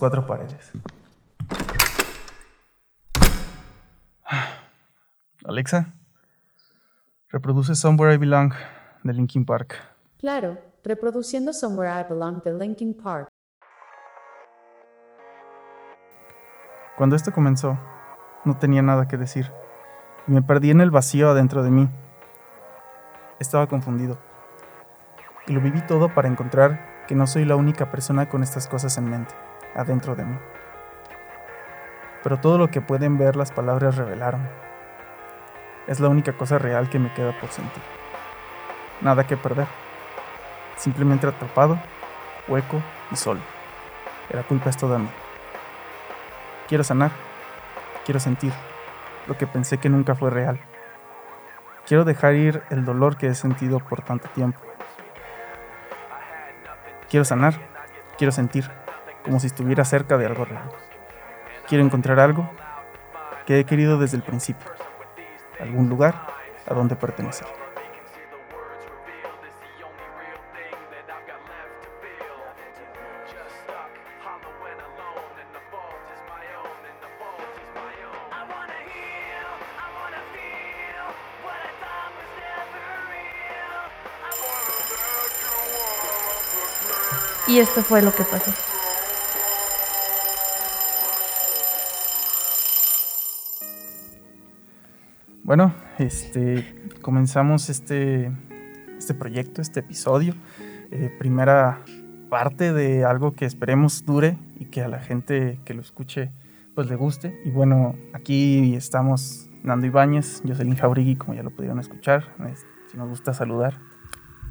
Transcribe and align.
Cuatro 0.00 0.26
paredes. 0.26 0.72
Alexa, 5.44 5.92
reproduce 7.28 7.74
Somewhere 7.74 8.14
I 8.14 8.16
Belong 8.16 8.54
de 9.04 9.12
Linkin 9.12 9.44
Park. 9.44 9.74
Claro, 10.18 10.56
reproduciendo 10.82 11.52
Somewhere 11.52 12.00
I 12.00 12.04
Belong 12.08 12.42
de 12.42 12.54
Linkin 12.54 12.94
Park. 12.94 13.28
Cuando 16.96 17.14
esto 17.14 17.30
comenzó, 17.30 17.78
no 18.46 18.56
tenía 18.56 18.80
nada 18.80 19.06
que 19.06 19.18
decir. 19.18 19.52
Y 20.26 20.32
me 20.32 20.40
perdí 20.40 20.70
en 20.70 20.80
el 20.80 20.90
vacío 20.90 21.28
adentro 21.28 21.62
de 21.62 21.70
mí. 21.70 21.90
Estaba 23.38 23.66
confundido. 23.66 24.18
Y 25.46 25.52
lo 25.52 25.60
viví 25.60 25.86
todo 25.86 26.14
para 26.14 26.28
encontrar 26.28 27.04
que 27.06 27.14
no 27.14 27.26
soy 27.26 27.44
la 27.44 27.56
única 27.56 27.90
persona 27.90 28.30
con 28.30 28.42
estas 28.42 28.66
cosas 28.66 28.96
en 28.96 29.10
mente, 29.10 29.34
adentro 29.74 30.14
de 30.14 30.24
mí. 30.24 30.38
Pero 32.22 32.38
todo 32.38 32.58
lo 32.58 32.70
que 32.70 32.80
pueden 32.80 33.18
ver 33.18 33.36
las 33.36 33.52
palabras 33.52 33.96
revelaron. 33.96 34.48
Es 35.86 36.00
la 36.00 36.08
única 36.08 36.32
cosa 36.34 36.58
real 36.58 36.88
que 36.90 36.98
me 36.98 37.12
queda 37.14 37.38
por 37.40 37.50
sentir. 37.50 37.82
Nada 39.00 39.26
que 39.26 39.36
perder. 39.36 39.66
Simplemente 40.76 41.26
atrapado, 41.26 41.78
hueco 42.48 42.82
y 43.10 43.16
solo. 43.16 43.40
La 44.30 44.42
culpa 44.42 44.70
es 44.70 44.76
toda 44.76 44.98
mía. 44.98 45.10
Quiero 46.68 46.84
sanar. 46.84 47.10
Quiero 48.04 48.20
sentir 48.20 48.52
lo 49.26 49.36
que 49.36 49.46
pensé 49.46 49.78
que 49.78 49.88
nunca 49.88 50.14
fue 50.14 50.30
real. 50.30 50.60
Quiero 51.86 52.04
dejar 52.04 52.34
ir 52.34 52.62
el 52.70 52.84
dolor 52.84 53.16
que 53.16 53.26
he 53.26 53.34
sentido 53.34 53.80
por 53.80 54.02
tanto 54.02 54.28
tiempo. 54.30 54.60
Quiero 57.08 57.24
sanar. 57.24 57.54
Quiero 58.16 58.32
sentir 58.32 58.70
como 59.22 59.40
si 59.40 59.46
estuviera 59.46 59.84
cerca 59.84 60.18
de 60.18 60.26
algo 60.26 60.44
real. 60.44 60.70
Quiero 61.68 61.84
encontrar 61.84 62.18
algo 62.20 62.50
que 63.46 63.60
he 63.60 63.64
querido 63.64 63.98
desde 63.98 64.16
el 64.16 64.22
principio. 64.22 64.70
Algún 65.60 65.88
lugar 65.88 66.26
a 66.66 66.74
donde 66.74 66.96
pertenecer. 66.96 67.46
Y 87.50 87.58
esto 87.58 87.82
fue 87.82 88.00
lo 88.00 88.14
que 88.14 88.22
pasó. 88.22 88.69
Bueno, 95.50 95.74
este, 95.98 96.64
comenzamos 97.02 97.70
este, 97.70 98.30
este 98.96 99.14
proyecto, 99.14 99.60
este 99.60 99.80
episodio. 99.80 100.36
Eh, 100.92 101.12
primera 101.18 101.80
parte 102.28 102.72
de 102.72 103.04
algo 103.04 103.32
que 103.32 103.46
esperemos 103.46 104.06
dure 104.06 104.38
y 104.60 104.66
que 104.66 104.80
a 104.80 104.86
la 104.86 105.00
gente 105.00 105.58
que 105.64 105.74
lo 105.74 105.80
escuche 105.80 106.30
pues 106.76 106.88
le 106.88 106.94
guste. 106.94 107.36
Y 107.44 107.50
bueno, 107.50 107.96
aquí 108.12 108.76
estamos 108.76 109.48
Nando 109.64 109.88
Ibáñez, 109.88 110.40
Jocelyn 110.46 110.76
Jauregui, 110.76 111.16
como 111.16 111.34
ya 111.34 111.42
lo 111.42 111.50
pudieron 111.50 111.80
escuchar. 111.80 112.32
Si 112.88 112.96
nos 112.96 113.08
gusta 113.08 113.34
saludar. 113.34 113.80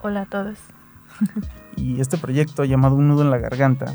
Hola 0.02 0.24
a 0.24 0.26
todos. 0.26 0.59
y 1.78 2.02
este 2.02 2.18
proyecto 2.18 2.66
llamado 2.66 2.96
Un 2.96 3.08
nudo 3.08 3.22
en 3.22 3.32
la 3.32 3.38
garganta 3.38 3.94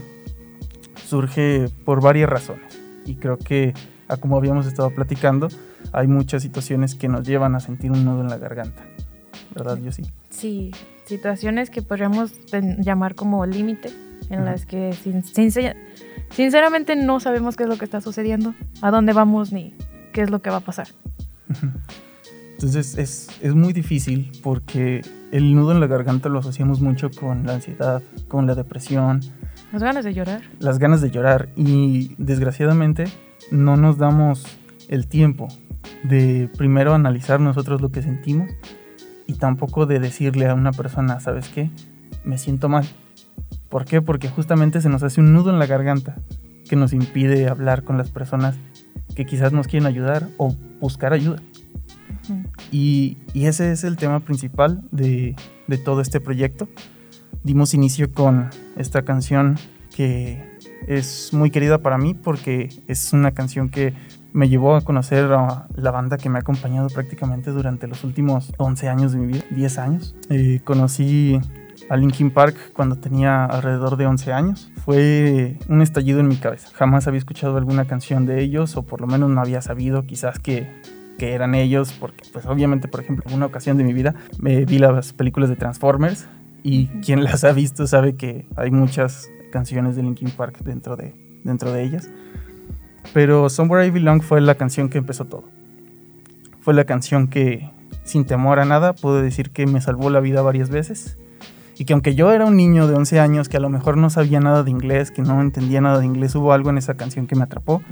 surge 1.04 1.69
por 1.84 2.00
varias 2.00 2.31
razones. 2.31 2.81
Y 3.04 3.16
creo 3.16 3.37
que, 3.37 3.75
a 4.09 4.16
como 4.16 4.38
habíamos 4.38 4.64
estado 4.64 4.88
platicando, 4.88 5.48
hay 5.94 6.09
muchas 6.09 6.43
situaciones 6.43 6.94
que 6.94 7.09
nos 7.09 7.27
llevan 7.27 7.55
a 7.55 7.60
sentir 7.60 7.93
un 7.93 8.05
nudo 8.05 8.21
en 8.22 8.28
la 8.28 8.38
garganta. 8.38 8.84
¿Verdad, 9.55 9.78
yo 9.78 9.93
sí? 9.93 10.03
Sí, 10.31 10.72
situaciones 11.05 11.71
que 11.71 11.82
podríamos 11.82 12.32
llamar 12.78 13.15
como 13.15 13.47
límite, 13.47 13.91
en 14.31 14.44
las 14.44 14.66
que 14.66 14.93
sinceramente 16.31 16.97
no 16.97 17.21
sabemos 17.21 17.56
qué 17.56 17.62
es 17.65 17.69
lo 17.69 17.78
que 17.78 17.84
está 17.84 18.00
sucediendo, 18.00 18.55
a 18.82 18.91
dónde 18.91 19.12
vamos 19.12 19.53
ni 19.53 19.75
qué 20.12 20.22
es 20.22 20.31
lo 20.31 20.43
que 20.43 20.50
va 20.50 20.56
a 20.56 20.60
pasar. 20.60 20.88
Entonces 22.53 22.97
es, 22.99 23.28
es, 23.43 23.55
muy 23.55 23.72
difícil 23.72 24.32
porque 24.43 25.03
el 25.32 25.55
nudo 25.55 25.72
en 25.72 25.81
la 25.81 25.87
garganta 25.87 26.28
lo 26.28 26.38
asociamos 26.38 26.81
mucho 26.81 27.11
con 27.11 27.47
la 27.47 27.55
ansiedad, 27.55 28.03
con 28.28 28.47
la 28.47 28.55
depresión. 28.55 29.21
Las 29.72 29.82
ganas 29.82 30.05
de 30.05 30.15
llorar. 30.15 30.43
Las 30.61 30.78
ganas 30.78 31.00
de 31.00 31.11
llorar 31.11 31.49
y 31.56 32.15
desgraciadamente 32.16 33.05
no 33.50 33.76
nos 33.76 33.99
damos 33.99 34.47
el 34.88 35.06
tiempo 35.06 35.48
de 36.02 36.48
primero 36.56 36.94
analizar 36.94 37.40
nosotros 37.40 37.80
lo 37.80 37.90
que 37.90 38.02
sentimos 38.02 38.50
y 39.26 39.34
tampoco 39.34 39.86
de 39.86 40.00
decirle 40.00 40.46
a 40.46 40.54
una 40.54 40.72
persona, 40.72 41.20
¿sabes 41.20 41.48
qué? 41.48 41.70
Me 42.24 42.38
siento 42.38 42.68
mal. 42.68 42.86
¿Por 43.68 43.84
qué? 43.84 44.02
Porque 44.02 44.28
justamente 44.28 44.80
se 44.80 44.88
nos 44.88 45.02
hace 45.02 45.20
un 45.20 45.32
nudo 45.32 45.50
en 45.50 45.58
la 45.58 45.66
garganta 45.66 46.16
que 46.68 46.76
nos 46.76 46.92
impide 46.92 47.48
hablar 47.48 47.82
con 47.84 47.98
las 47.98 48.10
personas 48.10 48.56
que 49.14 49.26
quizás 49.26 49.52
nos 49.52 49.66
quieren 49.66 49.86
ayudar 49.86 50.28
o 50.36 50.54
buscar 50.80 51.12
ayuda. 51.12 51.40
y, 52.72 53.18
y, 53.32 53.46
ese 53.46 53.70
es 53.72 53.84
el 53.84 53.96
tema 53.96 54.20
principal 54.20 54.82
de, 54.90 55.36
de 55.66 55.78
todo 55.78 56.00
este 56.00 56.20
proyecto. 56.20 56.68
Dimos 57.42 57.74
inicio 57.74 58.10
con 58.12 58.48
esta 58.76 59.02
canción 59.02 59.56
que 59.94 60.42
es 60.86 61.32
muy 61.32 61.50
querida 61.50 61.78
para 61.78 61.98
mí 61.98 62.14
porque 62.14 62.68
es 62.88 63.12
una 63.12 63.32
canción 63.32 63.68
que 63.68 63.94
me 64.34 64.48
llevó 64.48 64.74
a 64.74 64.80
conocer 64.80 65.32
a 65.32 65.68
la 65.76 65.90
banda 65.92 66.18
que 66.18 66.28
me 66.28 66.38
ha 66.38 66.40
acompañado 66.40 66.88
prácticamente 66.88 67.52
durante 67.52 67.86
los 67.86 68.02
últimos 68.02 68.52
11 68.58 68.88
años 68.88 69.12
de 69.12 69.18
mi 69.18 69.28
vida, 69.28 69.44
10 69.50 69.78
años. 69.78 70.16
Eh, 70.28 70.60
conocí 70.64 71.40
a 71.88 71.96
Linkin 71.96 72.32
Park 72.32 72.56
cuando 72.72 72.96
tenía 72.96 73.44
alrededor 73.44 73.96
de 73.96 74.06
11 74.06 74.32
años. 74.32 74.72
Fue 74.84 75.56
un 75.68 75.82
estallido 75.82 76.18
en 76.18 76.26
mi 76.26 76.36
cabeza. 76.36 76.68
Jamás 76.74 77.06
había 77.06 77.18
escuchado 77.18 77.56
alguna 77.56 77.84
canción 77.84 78.26
de 78.26 78.42
ellos 78.42 78.76
o 78.76 78.82
por 78.82 79.00
lo 79.00 79.06
menos 79.06 79.30
no 79.30 79.40
había 79.40 79.62
sabido 79.62 80.04
quizás 80.04 80.40
que, 80.40 80.68
que 81.16 81.32
eran 81.32 81.54
ellos 81.54 81.92
porque 81.92 82.24
pues 82.32 82.44
obviamente 82.46 82.88
por 82.88 83.00
ejemplo 83.00 83.24
en 83.28 83.36
una 83.36 83.46
ocasión 83.46 83.78
de 83.78 83.84
mi 83.84 83.92
vida 83.92 84.16
me 84.40 84.64
vi 84.64 84.80
las 84.80 85.12
películas 85.12 85.48
de 85.48 85.54
Transformers 85.54 86.26
y 86.64 86.88
quien 87.02 87.22
las 87.22 87.44
ha 87.44 87.52
visto 87.52 87.86
sabe 87.86 88.16
que 88.16 88.48
hay 88.56 88.72
muchas 88.72 89.30
canciones 89.52 89.94
de 89.94 90.02
Linkin 90.02 90.30
Park 90.30 90.58
dentro 90.64 90.96
de, 90.96 91.14
dentro 91.44 91.72
de 91.72 91.84
ellas. 91.84 92.10
Pero 93.12 93.48
Somewhere 93.48 93.87
I 93.87 93.91
Belong 93.91 94.22
fue 94.22 94.41
la 94.41 94.54
canción 94.54 94.88
que 94.88 94.98
empezó 94.98 95.25
todo. 95.25 95.44
Fue 96.60 96.75
la 96.75 96.84
canción 96.84 97.28
que, 97.28 97.70
sin 98.05 98.25
temor 98.25 98.58
a 98.58 98.64
nada, 98.64 98.94
puedo 98.94 99.20
decir 99.20 99.50
que 99.50 99.67
me 99.67 99.81
salvó 99.81 100.11
la 100.11 100.20
vida 100.20 100.43
varias 100.43 100.70
veces. 100.70 101.19
Y 101.76 101.84
que 101.84 101.93
aunque 101.93 102.14
yo 102.14 102.32
era 102.32 102.46
un 102.46 102.56
niño 102.56 102.87
de 102.87 102.94
11 102.94 103.20
años 103.20 103.49
que 103.49 103.56
a 103.56 103.61
lo 103.61 103.69
mejor 103.69 103.96
no 103.96 104.08
sabía 104.08 104.40
nada 104.40 104.62
de 104.62 104.70
inglés, 104.70 105.11
que 105.11 105.23
no 105.23 105.40
entendía 105.40 105.81
nada 105.81 105.99
de 105.99 106.06
inglés, 106.06 106.34
hubo 106.34 106.52
algo 106.52 106.70
en 106.70 106.78
esa 106.78 106.94
canción 106.94 107.26
que 107.26 107.34
me 107.34 107.43
atrapó 107.43 107.82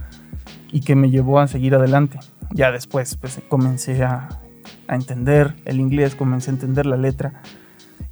y 0.71 0.81
que 0.81 0.95
me 0.95 1.11
llevó 1.11 1.41
a 1.41 1.49
seguir 1.49 1.75
adelante. 1.75 2.19
Ya 2.53 2.71
después 2.71 3.17
pues, 3.17 3.41
comencé 3.49 4.05
a, 4.05 4.41
a 4.87 4.95
entender 4.95 5.55
el 5.65 5.81
inglés, 5.81 6.15
comencé 6.15 6.51
a 6.51 6.55
entender 6.55 6.87
la 6.87 6.97
letra 6.97 7.43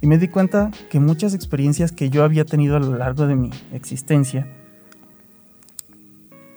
y 0.01 0.07
me 0.07 0.17
di 0.17 0.27
cuenta 0.27 0.71
que 0.89 0.99
muchas 0.99 1.33
experiencias 1.35 1.91
que 1.91 2.09
yo 2.09 2.23
había 2.23 2.43
tenido 2.43 2.75
a 2.75 2.79
lo 2.79 2.97
largo 2.97 3.27
de 3.27 3.35
mi 3.35 3.51
existencia 3.71 4.47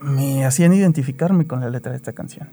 me 0.05 0.45
hacían 0.45 0.73
identificarme 0.75 1.47
con 1.47 1.61
la 1.61 1.71
letra 1.71 1.93
de 1.93 1.97
esta 1.97 2.12
canción. 2.12 2.49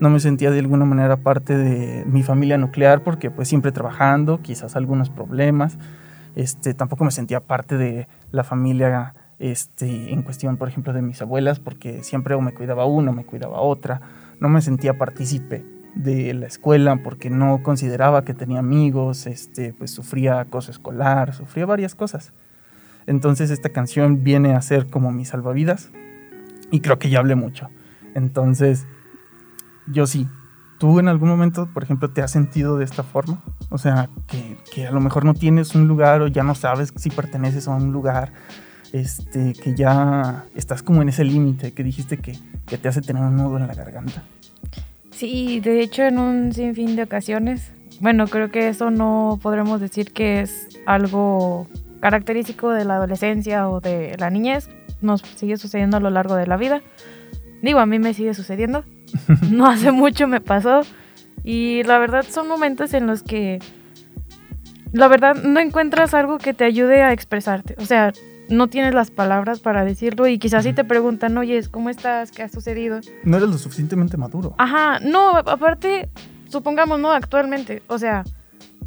No 0.00 0.10
me 0.10 0.20
sentía 0.20 0.50
de 0.50 0.60
alguna 0.60 0.84
manera 0.84 1.18
parte 1.18 1.56
de 1.56 2.04
mi 2.06 2.22
familia 2.22 2.56
nuclear 2.56 3.02
porque 3.02 3.30
pues 3.30 3.48
siempre 3.48 3.72
trabajando, 3.72 4.40
quizás 4.40 4.76
algunos 4.76 5.10
problemas. 5.10 5.76
Este, 6.34 6.72
tampoco 6.72 7.04
me 7.04 7.10
sentía 7.10 7.40
parte 7.40 7.76
de 7.76 8.08
la 8.30 8.44
familia 8.44 9.14
este, 9.38 10.12
en 10.12 10.22
cuestión, 10.22 10.56
por 10.56 10.68
ejemplo, 10.68 10.92
de 10.92 11.02
mis 11.02 11.20
abuelas 11.20 11.58
porque 11.60 12.02
siempre 12.04 12.34
o 12.34 12.40
me 12.40 12.54
cuidaba 12.54 12.86
uno 12.86 13.10
o 13.10 13.14
me 13.14 13.24
cuidaba 13.24 13.60
otra. 13.60 14.00
No 14.40 14.48
me 14.48 14.62
sentía 14.62 14.96
partícipe 14.96 15.64
de 15.94 16.32
la 16.32 16.46
escuela 16.46 17.02
porque 17.02 17.28
no 17.28 17.62
consideraba 17.62 18.24
que 18.24 18.34
tenía 18.34 18.60
amigos, 18.60 19.26
este, 19.26 19.74
pues 19.74 19.90
sufría 19.90 20.40
acoso 20.40 20.70
escolar, 20.70 21.34
sufría 21.34 21.66
varias 21.66 21.94
cosas. 21.94 22.32
Entonces 23.06 23.50
esta 23.50 23.70
canción 23.70 24.22
viene 24.22 24.54
a 24.54 24.62
ser 24.62 24.88
como 24.88 25.10
mi 25.10 25.24
salvavidas 25.24 25.90
y 26.70 26.80
creo 26.80 26.98
que 26.98 27.10
ya 27.10 27.18
hablé 27.18 27.34
mucho. 27.34 27.68
Entonces, 28.14 28.86
yo 29.86 30.06
sí. 30.06 30.28
¿Tú 30.78 31.00
en 31.00 31.08
algún 31.08 31.28
momento, 31.28 31.68
por 31.74 31.82
ejemplo, 31.82 32.10
te 32.10 32.22
has 32.22 32.30
sentido 32.30 32.78
de 32.78 32.84
esta 32.84 33.02
forma? 33.02 33.42
O 33.68 33.78
sea, 33.78 34.08
que, 34.28 34.56
que 34.72 34.86
a 34.86 34.92
lo 34.92 35.00
mejor 35.00 35.24
no 35.24 35.34
tienes 35.34 35.74
un 35.74 35.88
lugar 35.88 36.22
o 36.22 36.28
ya 36.28 36.44
no 36.44 36.54
sabes 36.54 36.92
si 36.96 37.10
perteneces 37.10 37.66
a 37.66 37.72
un 37.72 37.92
lugar, 37.92 38.32
este, 38.92 39.54
que 39.54 39.74
ya 39.74 40.44
estás 40.54 40.84
como 40.84 41.02
en 41.02 41.08
ese 41.08 41.24
límite 41.24 41.72
que 41.72 41.82
dijiste 41.82 42.18
que, 42.18 42.38
que 42.66 42.78
te 42.78 42.88
hace 42.88 43.00
tener 43.00 43.22
un 43.22 43.36
nudo 43.36 43.58
en 43.58 43.66
la 43.66 43.74
garganta. 43.74 44.22
Sí, 45.10 45.58
de 45.58 45.80
hecho 45.80 46.04
en 46.04 46.18
un 46.18 46.52
sinfín 46.52 46.94
de 46.94 47.02
ocasiones. 47.02 47.72
Bueno, 48.00 48.28
creo 48.28 48.52
que 48.52 48.68
eso 48.68 48.92
no 48.92 49.40
podremos 49.42 49.80
decir 49.80 50.12
que 50.12 50.40
es 50.40 50.68
algo 50.86 51.66
característico 52.00 52.70
de 52.70 52.84
la 52.84 52.94
adolescencia 52.94 53.68
o 53.68 53.80
de 53.80 54.16
la 54.16 54.30
niñez. 54.30 54.68
Nos 55.00 55.22
sigue 55.36 55.56
sucediendo 55.56 55.96
a 55.96 56.00
lo 56.00 56.10
largo 56.10 56.34
de 56.34 56.46
la 56.46 56.56
vida. 56.56 56.82
Digo, 57.62 57.80
a 57.80 57.86
mí 57.86 57.98
me 57.98 58.14
sigue 58.14 58.34
sucediendo. 58.34 58.84
No 59.50 59.66
hace 59.66 59.90
mucho 59.90 60.26
me 60.26 60.40
pasó. 60.40 60.82
Y 61.44 61.82
la 61.84 61.98
verdad 61.98 62.26
son 62.28 62.48
momentos 62.48 62.92
en 62.94 63.06
los 63.06 63.22
que, 63.22 63.58
la 64.92 65.08
verdad, 65.08 65.34
no 65.36 65.60
encuentras 65.60 66.12
algo 66.14 66.38
que 66.38 66.52
te 66.52 66.64
ayude 66.64 67.02
a 67.02 67.12
expresarte. 67.12 67.74
O 67.78 67.86
sea, 67.86 68.12
no 68.48 68.68
tienes 68.68 68.94
las 68.94 69.10
palabras 69.10 69.60
para 69.60 69.84
decirlo 69.84 70.26
y 70.26 70.38
quizás 70.38 70.64
si 70.64 70.72
te 70.72 70.84
preguntan, 70.84 71.36
oye, 71.38 71.62
¿cómo 71.70 71.90
estás? 71.90 72.32
¿Qué 72.32 72.42
ha 72.42 72.48
sucedido? 72.48 73.00
No 73.24 73.36
eres 73.36 73.48
lo 73.48 73.58
suficientemente 73.58 74.16
maduro. 74.16 74.54
Ajá, 74.58 75.00
no, 75.00 75.36
aparte, 75.36 76.08
supongamos, 76.48 76.98
no, 76.98 77.12
actualmente, 77.12 77.82
o 77.86 77.98
sea, 77.98 78.24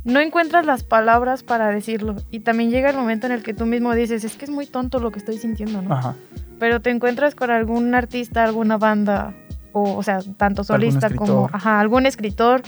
no 0.03 0.19
encuentras 0.19 0.65
las 0.65 0.83
palabras 0.83 1.43
para 1.43 1.69
decirlo 1.69 2.15
y 2.31 2.39
también 2.39 2.71
llega 2.71 2.89
el 2.89 2.95
momento 2.95 3.27
en 3.27 3.33
el 3.33 3.43
que 3.43 3.53
tú 3.53 3.65
mismo 3.65 3.93
dices, 3.93 4.23
es 4.23 4.35
que 4.35 4.45
es 4.45 4.51
muy 4.51 4.65
tonto 4.65 4.99
lo 4.99 5.11
que 5.11 5.19
estoy 5.19 5.37
sintiendo, 5.37 5.81
¿no? 5.81 5.93
Ajá. 5.93 6.15
Pero 6.59 6.81
te 6.81 6.89
encuentras 6.89 7.35
con 7.35 7.51
algún 7.51 7.93
artista, 7.95 8.43
alguna 8.43 8.77
banda, 8.77 9.33
o, 9.73 9.95
o 9.95 10.03
sea, 10.03 10.19
tanto 10.37 10.63
solista 10.63 11.09
como, 11.09 11.49
ajá, 11.51 11.79
algún 11.79 12.05
escritor, 12.05 12.61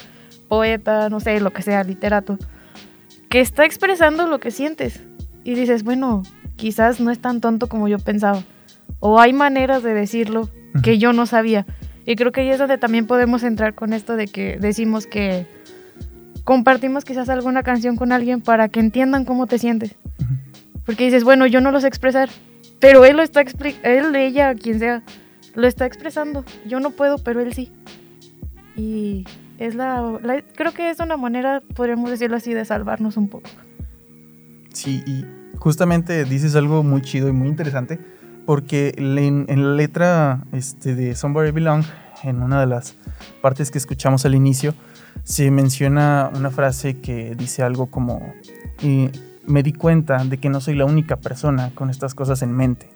poeta, 0.47 1.09
no 1.09 1.19
sé, 1.19 1.39
lo 1.39 1.51
que 1.51 1.61
sea, 1.61 1.83
literato, 1.83 2.37
que 3.29 3.39
está 3.39 3.65
expresando 3.65 4.27
lo 4.27 4.39
que 4.39 4.51
sientes 4.51 5.03
y 5.43 5.55
dices, 5.55 5.83
bueno, 5.83 6.23
quizás 6.55 6.99
no 6.99 7.11
es 7.11 7.19
tan 7.19 7.41
tonto 7.41 7.67
como 7.67 7.87
yo 7.87 7.99
pensaba. 7.99 8.43
O 8.99 9.19
hay 9.19 9.33
maneras 9.33 9.83
de 9.83 9.93
decirlo 9.93 10.49
que 10.83 10.97
yo 10.97 11.13
no 11.13 11.25
sabía. 11.25 11.65
Y 12.05 12.15
creo 12.15 12.31
que 12.31 12.41
ahí 12.41 12.49
es 12.49 12.59
donde 12.59 12.77
también 12.77 13.07
podemos 13.07 13.43
entrar 13.43 13.75
con 13.75 13.93
esto 13.93 14.15
de 14.15 14.27
que 14.27 14.57
decimos 14.59 15.07
que 15.07 15.47
compartimos 16.43 17.05
quizás 17.05 17.29
alguna 17.29 17.63
canción 17.63 17.95
con 17.95 18.11
alguien 18.11 18.41
para 18.41 18.69
que 18.69 18.79
entiendan 18.79 19.25
cómo 19.25 19.47
te 19.47 19.57
sientes. 19.59 19.95
Ujú. 20.19 20.33
Porque 20.85 21.05
dices, 21.05 21.23
bueno, 21.23 21.45
yo 21.47 21.61
no 21.61 21.71
lo 21.71 21.79
sé 21.79 21.87
expresar, 21.87 22.29
pero 22.79 23.05
él 23.05 23.15
lo 23.17 23.23
está 23.23 23.41
él, 23.83 24.15
ella, 24.15 24.53
quien 24.55 24.79
sea, 24.79 25.03
lo 25.55 25.67
está 25.67 25.85
expresando. 25.85 26.43
Yo 26.67 26.79
no 26.79 26.91
puedo, 26.91 27.17
pero 27.17 27.39
él 27.41 27.53
sí. 27.53 27.71
Y 28.75 29.25
es 29.57 29.75
la, 29.75 30.19
la- 30.23 30.41
creo 30.55 30.73
que 30.73 30.89
es 30.89 30.99
una 30.99 31.15
manera, 31.17 31.61
podríamos 31.75 32.09
decirlo 32.09 32.37
así, 32.37 32.53
de 32.53 32.65
salvarnos 32.65 33.17
un 33.17 33.29
poco. 33.29 33.49
Sí, 34.73 35.03
y 35.05 35.25
justamente 35.57 36.25
dices 36.25 36.55
algo 36.55 36.83
muy 36.83 37.01
chido 37.01 37.29
y 37.29 37.31
muy 37.31 37.47
interesante, 37.47 37.99
porque 38.45 38.93
en 38.97 39.45
la 39.63 39.75
letra 39.75 40.43
este, 40.51 40.95
de 40.95 41.15
Somewhere 41.15 41.49
I 41.49 41.51
Belong, 41.51 41.83
en 42.23 42.41
una 42.41 42.59
de 42.59 42.67
las 42.67 42.95
partes 43.41 43.69
que 43.71 43.77
escuchamos 43.77 44.25
al 44.25 44.33
inicio, 44.35 44.73
se 45.23 45.51
menciona 45.51 46.29
una 46.35 46.51
frase 46.51 46.99
que 46.99 47.35
dice 47.35 47.63
algo 47.63 47.87
como, 47.87 48.33
me 49.45 49.63
di 49.63 49.73
cuenta 49.73 50.23
de 50.23 50.37
que 50.37 50.49
no 50.49 50.61
soy 50.61 50.75
la 50.75 50.85
única 50.85 51.17
persona 51.17 51.71
con 51.75 51.89
estas 51.89 52.15
cosas 52.15 52.41
en 52.41 52.53
mente. 52.53 52.89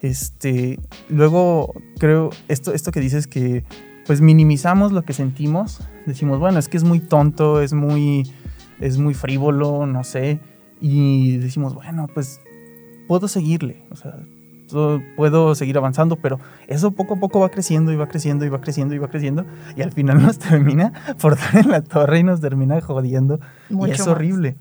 Este, 0.00 0.78
luego 1.08 1.74
creo, 1.98 2.30
esto, 2.48 2.72
esto 2.72 2.92
que 2.92 3.00
dices 3.00 3.26
que 3.26 3.64
pues 4.06 4.20
minimizamos 4.20 4.92
lo 4.92 5.02
que 5.02 5.12
sentimos, 5.12 5.80
decimos, 6.06 6.38
bueno, 6.38 6.58
es 6.58 6.68
que 6.68 6.78
es 6.78 6.84
muy 6.84 7.00
tonto, 7.00 7.60
es 7.60 7.74
muy, 7.74 8.32
es 8.80 8.96
muy 8.96 9.12
frívolo, 9.12 9.86
no 9.86 10.02
sé, 10.02 10.40
y 10.80 11.36
decimos, 11.36 11.74
bueno, 11.74 12.06
pues 12.14 12.40
puedo 13.06 13.28
seguirle, 13.28 13.84
o 13.90 13.96
sea, 13.96 14.18
todo- 14.68 15.00
puedo 15.16 15.54
seguir 15.54 15.76
avanzando, 15.78 16.16
pero 16.16 16.38
eso 16.66 16.90
poco 16.92 17.14
a 17.14 17.16
poco 17.18 17.40
va 17.40 17.48
creciendo 17.48 17.92
y 17.92 17.96
va 17.96 18.06
creciendo 18.08 18.44
y 18.44 18.48
va 18.48 18.60
creciendo 18.60 18.94
y 18.94 18.98
va 18.98 19.08
creciendo 19.08 19.44
y 19.76 19.82
al 19.82 19.92
final 19.92 20.22
nos 20.22 20.38
termina 20.38 20.92
por 21.20 21.36
dar 21.36 21.56
en 21.64 21.70
la 21.70 21.82
torre 21.82 22.20
y 22.20 22.22
nos 22.22 22.40
termina 22.40 22.80
jodiendo 22.80 23.40
Mucho 23.70 23.88
y 23.88 23.90
es 23.92 23.98
más. 24.00 24.08
horrible. 24.08 24.56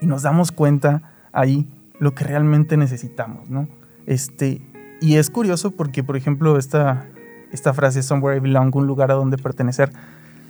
Y 0.00 0.06
nos 0.06 0.22
damos 0.22 0.52
cuenta 0.52 1.02
ahí 1.32 1.68
lo 1.98 2.14
que 2.14 2.24
realmente 2.24 2.76
necesitamos, 2.76 3.48
¿no? 3.48 3.68
Este, 4.06 4.60
y 5.00 5.14
es 5.16 5.30
curioso 5.30 5.70
porque, 5.70 6.02
por 6.04 6.16
ejemplo, 6.16 6.58
esta, 6.58 7.06
esta 7.52 7.72
frase, 7.72 8.02
Somewhere 8.02 8.36
I 8.36 8.40
Belong, 8.40 8.74
un 8.76 8.86
lugar 8.86 9.10
a 9.10 9.14
donde 9.14 9.38
pertenecer, 9.38 9.90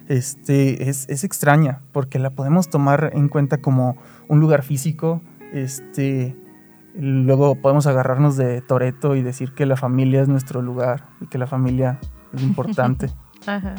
este, 0.09 0.89
es, 0.89 1.07
es 1.09 1.25
extraña 1.25 1.81
porque 1.93 2.19
la 2.19 2.31
podemos 2.31 2.69
tomar 2.69 3.11
en 3.15 3.29
cuenta 3.29 3.59
como 3.59 3.97
un 4.29 4.41
lugar 4.41 4.63
físico, 4.63 5.23
este, 5.53 6.37
luego 6.97 7.57
podemos 7.57 7.87
agarrarnos 7.87 8.37
de 8.37 8.61
Toreto 8.63 9.17
y 9.17 9.23
decir 9.23 9.53
que 9.53 9.67
la 9.67 9.77
familia 9.77 10.23
es 10.23 10.29
nuestro 10.29 10.63
lugar 10.63 11.05
y 11.21 11.27
que 11.27 11.39
la 11.39 11.47
familia 11.47 11.99
es 12.33 12.43
importante. 12.43 13.11
Ajá. 13.47 13.75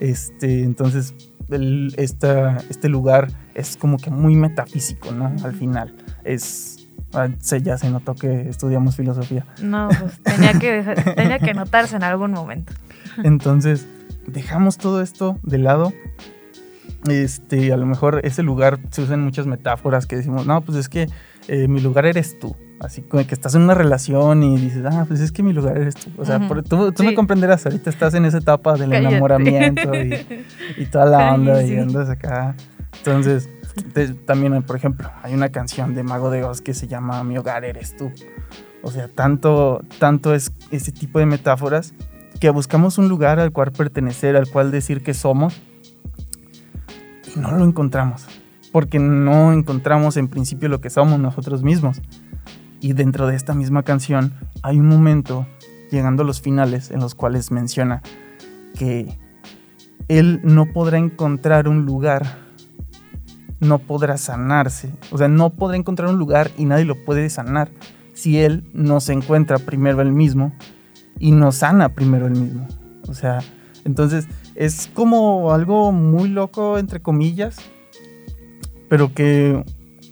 Este, 0.00 0.62
entonces, 0.62 1.14
el- 1.50 1.92
esta- 1.96 2.58
este 2.70 2.88
lugar 2.88 3.28
es 3.54 3.76
como 3.76 3.98
que 3.98 4.10
muy 4.10 4.36
metafísico, 4.36 5.12
¿no? 5.12 5.32
Al 5.44 5.54
final. 5.54 5.94
Es. 6.24 6.88
ah, 7.14 7.28
se- 7.40 7.60
ya 7.62 7.76
se 7.78 7.90
notó 7.90 8.14
que 8.14 8.48
estudiamos 8.48 8.96
filosofía. 8.96 9.44
No, 9.62 9.88
pues 10.00 10.20
tenía 10.22 10.52
que, 10.58 10.82
tenía 11.16 11.38
que 11.38 11.52
notarse 11.54 11.96
en 11.96 12.04
algún 12.04 12.30
momento. 12.32 12.72
Entonces, 13.22 13.86
dejamos 14.26 14.78
todo 14.78 15.02
esto 15.02 15.38
de 15.42 15.58
lado. 15.58 15.92
Este, 17.08 17.72
a 17.72 17.76
lo 17.76 17.84
mejor 17.86 18.20
ese 18.24 18.42
lugar 18.42 18.78
se 18.90 19.02
usan 19.02 19.22
muchas 19.22 19.46
metáforas 19.46 20.06
que 20.06 20.16
decimos, 20.16 20.46
no, 20.46 20.60
pues 20.60 20.78
es 20.78 20.88
que 20.88 21.08
eh, 21.48 21.66
mi 21.68 21.80
lugar 21.80 22.06
eres 22.06 22.38
tú. 22.38 22.54
Así 22.80 23.02
como 23.02 23.24
que 23.26 23.34
estás 23.34 23.54
en 23.54 23.62
una 23.62 23.74
relación 23.74 24.42
y 24.42 24.56
dices, 24.56 24.84
ah, 24.90 25.04
pues 25.06 25.20
es 25.20 25.30
que 25.32 25.42
mi 25.42 25.52
lugar 25.52 25.76
eres 25.78 25.94
tú. 25.94 26.10
O 26.18 26.24
sea, 26.24 26.40
por- 26.48 26.62
tú, 26.64 26.90
tú 26.92 27.02
me 27.04 27.10
Sí. 27.10 27.14
comprenderás, 27.14 27.64
ahorita 27.66 27.90
estás 27.90 28.14
en 28.14 28.24
esa 28.24 28.38
etapa 28.38 28.74
del 28.74 28.90
Cállate. 28.90 29.08
enamoramiento 29.08 29.94
y, 29.94 30.42
y 30.78 30.86
toda 30.86 31.06
la 31.06 31.34
onda 31.34 31.54
Ay, 31.58 31.68
sí. 31.68 31.74
y 31.74 31.78
andas 31.78 32.08
acá. 32.08 32.56
Entonces, 32.98 33.48
te- 33.94 34.08
también, 34.14 34.62
por 34.64 34.76
ejemplo, 34.76 35.10
hay 35.22 35.32
una 35.34 35.50
canción 35.50 35.94
de 35.94 36.02
Mago 36.02 36.30
de 36.30 36.42
Oz 36.44 36.60
que 36.60 36.74
se 36.74 36.88
llama 36.88 37.22
Mi 37.24 37.38
hogar 37.38 37.64
eres 37.64 37.96
tú. 37.96 38.10
O 38.82 38.90
sea, 38.90 39.06
tanto, 39.08 39.82
tanto 40.00 40.34
es 40.34 40.52
ese 40.72 40.90
tipo 40.90 41.20
de 41.20 41.26
metáforas 41.26 41.94
que 42.40 42.50
buscamos 42.50 42.98
un 42.98 43.08
lugar 43.08 43.38
al 43.38 43.52
cual 43.52 43.70
pertenecer, 43.72 44.36
al 44.36 44.48
cual 44.48 44.72
decir 44.72 45.04
que 45.04 45.14
somos, 45.14 45.60
no 47.36 47.52
lo 47.52 47.64
encontramos. 47.64 48.26
Porque 48.70 48.98
no 48.98 49.52
encontramos 49.52 50.16
en 50.16 50.28
principio 50.28 50.68
lo 50.68 50.80
que 50.80 50.90
somos 50.90 51.18
nosotros 51.18 51.62
mismos. 51.62 52.00
Y 52.80 52.94
dentro 52.94 53.26
de 53.26 53.36
esta 53.36 53.54
misma 53.54 53.82
canción 53.82 54.32
hay 54.62 54.78
un 54.80 54.88
momento, 54.88 55.46
llegando 55.90 56.22
a 56.22 56.26
los 56.26 56.40
finales, 56.40 56.90
en 56.90 57.00
los 57.00 57.14
cuales 57.14 57.50
menciona 57.50 58.02
que 58.74 59.18
él 60.08 60.40
no 60.42 60.66
podrá 60.72 60.98
encontrar 60.98 61.68
un 61.68 61.84
lugar, 61.84 62.38
no 63.60 63.78
podrá 63.78 64.16
sanarse. 64.16 64.92
O 65.10 65.18
sea, 65.18 65.28
no 65.28 65.50
podrá 65.50 65.76
encontrar 65.76 66.08
un 66.08 66.18
lugar 66.18 66.50
y 66.56 66.64
nadie 66.64 66.84
lo 66.84 66.96
puede 67.04 67.30
sanar 67.30 67.70
si 68.14 68.38
él 68.38 68.68
no 68.72 69.00
se 69.00 69.12
encuentra 69.12 69.58
primero 69.58 70.00
él 70.02 70.12
mismo 70.12 70.52
y 71.18 71.32
no 71.32 71.52
sana 71.52 71.90
primero 71.90 72.26
él 72.26 72.32
mismo. 72.32 72.66
O 73.08 73.14
sea, 73.14 73.38
entonces 73.84 74.26
es 74.54 74.90
como 74.92 75.52
algo 75.52 75.92
muy 75.92 76.28
loco, 76.28 76.78
entre 76.78 77.00
comillas, 77.00 77.56
pero 78.88 79.14
que 79.14 79.64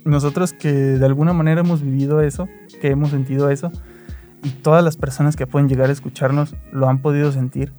nosotros 0.04 0.52
que 0.52 0.72
de 0.72 1.06
alguna 1.06 1.32
manera 1.32 1.60
hemos 1.60 1.82
vivido 1.82 2.20
eso, 2.20 2.48
que 2.80 2.88
hemos 2.88 3.10
sentido 3.10 3.50
eso, 3.50 3.70
y 4.42 4.50
todas 4.50 4.82
las 4.82 4.96
personas 4.96 5.36
que 5.36 5.46
pueden 5.46 5.68
llegar 5.68 5.90
a 5.90 5.92
escucharnos 5.92 6.54
lo 6.72 6.88
han 6.88 7.02
podido 7.02 7.30
sentir, 7.32 7.72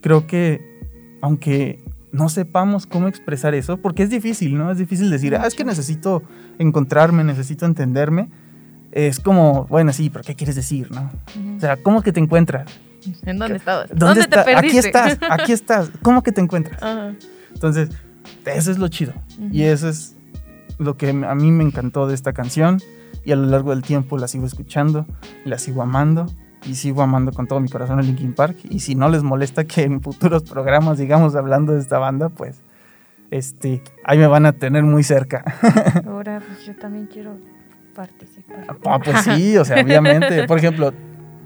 creo 0.00 0.26
que 0.26 0.80
aunque 1.20 1.82
no 2.12 2.28
sepamos 2.28 2.86
cómo 2.86 3.08
expresar 3.08 3.54
eso, 3.54 3.76
porque 3.76 4.02
es 4.02 4.10
difícil, 4.10 4.56
¿no? 4.56 4.70
Es 4.70 4.78
difícil 4.78 5.10
decir, 5.10 5.36
ah, 5.36 5.46
es 5.46 5.54
que 5.54 5.64
necesito 5.64 6.22
encontrarme, 6.58 7.24
necesito 7.24 7.66
entenderme. 7.66 8.28
Es 8.90 9.20
como, 9.20 9.66
bueno, 9.66 9.92
sí, 9.92 10.10
pero 10.10 10.24
¿qué 10.24 10.34
quieres 10.34 10.56
decir, 10.56 10.90
no? 10.90 11.10
O 11.56 11.60
sea, 11.60 11.76
¿cómo 11.76 12.02
que 12.02 12.12
te 12.12 12.18
encuentras? 12.18 12.66
¿En 13.24 13.38
dónde 13.38 13.56
estabas? 13.56 13.88
¿Dónde, 13.94 14.20
te 14.20 14.20
está- 14.28 14.44
perdiste? 14.44 14.78
Aquí 14.78 14.86
estás, 14.88 15.18
aquí 15.30 15.52
estás. 15.52 15.90
¿Cómo 16.02 16.22
que 16.22 16.32
te 16.32 16.40
encuentras? 16.40 16.82
Ajá. 16.82 17.12
Entonces, 17.54 17.90
eso 18.46 18.70
es 18.70 18.78
lo 18.78 18.88
chido. 18.88 19.12
Y 19.52 19.62
eso 19.62 19.88
es 19.88 20.16
lo 20.78 20.96
que 20.96 21.10
a 21.10 21.34
mí 21.34 21.50
me 21.52 21.64
encantó 21.64 22.06
de 22.06 22.14
esta 22.14 22.32
canción. 22.32 22.78
Y 23.24 23.32
a 23.32 23.36
lo 23.36 23.46
largo 23.46 23.70
del 23.70 23.82
tiempo 23.82 24.16
la 24.18 24.28
sigo 24.28 24.46
escuchando, 24.46 25.06
la 25.44 25.58
sigo 25.58 25.82
amando. 25.82 26.26
y 26.66 26.74
sigo 26.74 27.00
amando 27.02 27.32
con 27.32 27.46
todo 27.46 27.58
mi 27.60 27.68
corazón 27.70 27.98
a 27.98 28.02
Linkin 28.02 28.34
Park. 28.34 28.56
Y 28.68 28.80
si 28.80 28.94
no 28.94 29.08
les 29.08 29.22
molesta 29.22 29.64
que 29.64 29.82
en 29.82 30.02
futuros 30.02 30.42
programas 30.42 30.98
sigamos 30.98 31.34
hablando 31.34 31.72
de 31.74 31.80
esta 31.80 31.98
banda, 31.98 32.28
pues 32.28 32.60
este, 33.30 33.82
ahí 34.04 34.18
me 34.18 34.26
van 34.26 34.44
a 34.46 34.52
tener 34.52 34.82
muy 34.82 35.02
cerca. 35.02 35.42
Ahora, 36.06 36.40
pues 36.46 36.66
yo 36.66 36.74
también 36.76 37.06
quiero 37.06 37.36
participar. 37.94 38.66
Ah, 38.86 38.98
pues 39.02 39.20
sí, 39.22 39.56
o 39.56 39.64
sea, 39.64 39.80
obviamente. 39.84 40.44
Por 40.46 40.58
ejemplo, 40.58 40.92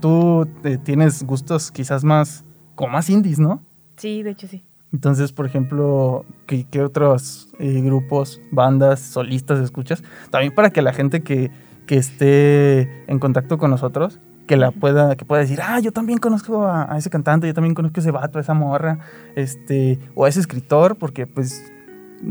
tú 0.05 0.47
eh, 0.65 0.77
tienes 0.77 1.23
gustos 1.23 1.73
quizás 1.73 2.05
más, 2.05 2.45
como 2.75 2.93
más 2.93 3.09
indies, 3.09 3.39
¿no? 3.39 3.65
Sí, 3.97 4.23
de 4.23 4.33
hecho 4.33 4.47
sí. 4.47 4.63
Entonces, 4.93 5.33
por 5.33 5.47
ejemplo, 5.47 6.27
¿qué, 6.47 6.67
qué 6.71 6.83
otros 6.83 7.49
eh, 7.59 7.81
grupos, 7.81 8.39
bandas, 8.51 9.01
solistas 9.01 9.61
escuchas? 9.61 10.03
También 10.29 10.55
para 10.55 10.69
que 10.69 10.83
la 10.83 10.93
gente 10.93 11.23
que, 11.23 11.51
que 11.87 11.97
esté 11.97 13.11
en 13.11 13.19
contacto 13.19 13.57
con 13.57 13.71
nosotros, 13.71 14.21
que 14.47 14.59
la 14.59 14.73
pueda, 14.73 15.17
que 15.17 15.25
pueda 15.25 15.41
decir, 15.41 15.61
ah, 15.63 15.81
yo 15.81 15.91
también 15.91 16.19
conozco 16.19 16.67
a, 16.67 16.93
a 16.93 16.99
ese 16.99 17.09
cantante, 17.09 17.47
yo 17.47 17.55
también 17.55 17.75
conozco 17.75 18.01
a 18.01 18.03
ese 18.03 18.11
vato, 18.11 18.37
a 18.37 18.43
esa 18.43 18.53
morra, 18.53 18.99
este, 19.37 19.99
o 20.15 20.27
a 20.27 20.29
ese 20.29 20.41
escritor, 20.41 20.97
porque 20.97 21.27
pues 21.27 21.63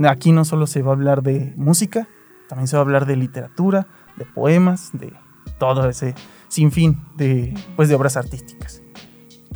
aquí 0.07 0.31
no 0.31 0.45
solo 0.45 0.67
se 0.67 0.83
va 0.83 0.91
a 0.91 0.93
hablar 0.93 1.23
de 1.23 1.55
música, 1.57 2.07
también 2.47 2.67
se 2.67 2.75
va 2.75 2.81
a 2.81 2.85
hablar 2.85 3.07
de 3.07 3.15
literatura, 3.15 3.87
de 4.15 4.25
poemas, 4.25 4.91
de 4.93 5.11
todo 5.57 5.89
ese 5.89 6.13
sinfín 6.53 6.97
de, 7.17 7.53
pues, 7.75 7.89
de 7.89 7.95
obras 7.95 8.15
artísticas. 8.15 8.81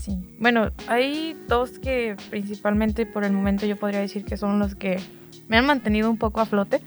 Sí. 0.02 0.18
Bueno, 0.40 0.72
hay 0.88 1.36
dos 1.48 1.80
que 1.80 2.16
principalmente 2.30 3.06
por 3.06 3.24
el 3.24 3.34
momento 3.34 3.66
yo 3.66 3.76
podría 3.78 4.00
decir 4.00 4.26
que 4.26 4.38
son 4.38 4.58
los 4.60 4.76
que 4.76 5.00
me 5.48 5.58
han 5.58 5.66
mantenido 5.66 6.10
un 6.10 6.18
poco 6.18 6.42
a 6.42 6.46
flote. 6.46 6.82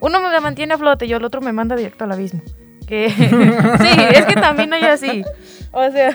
Uno 0.00 0.20
me 0.20 0.40
mantiene 0.40 0.74
a 0.74 0.78
flote 0.78 1.06
y 1.06 1.12
el 1.12 1.24
otro 1.24 1.40
me 1.40 1.52
manda 1.52 1.74
directo 1.76 2.04
al 2.04 2.12
abismo. 2.12 2.42
Que 2.86 3.10
sí, 3.80 3.88
es 4.14 4.26
que 4.26 4.34
también 4.34 4.72
hay 4.72 4.84
así. 4.84 5.24
O 5.72 5.90
sea, 5.90 6.14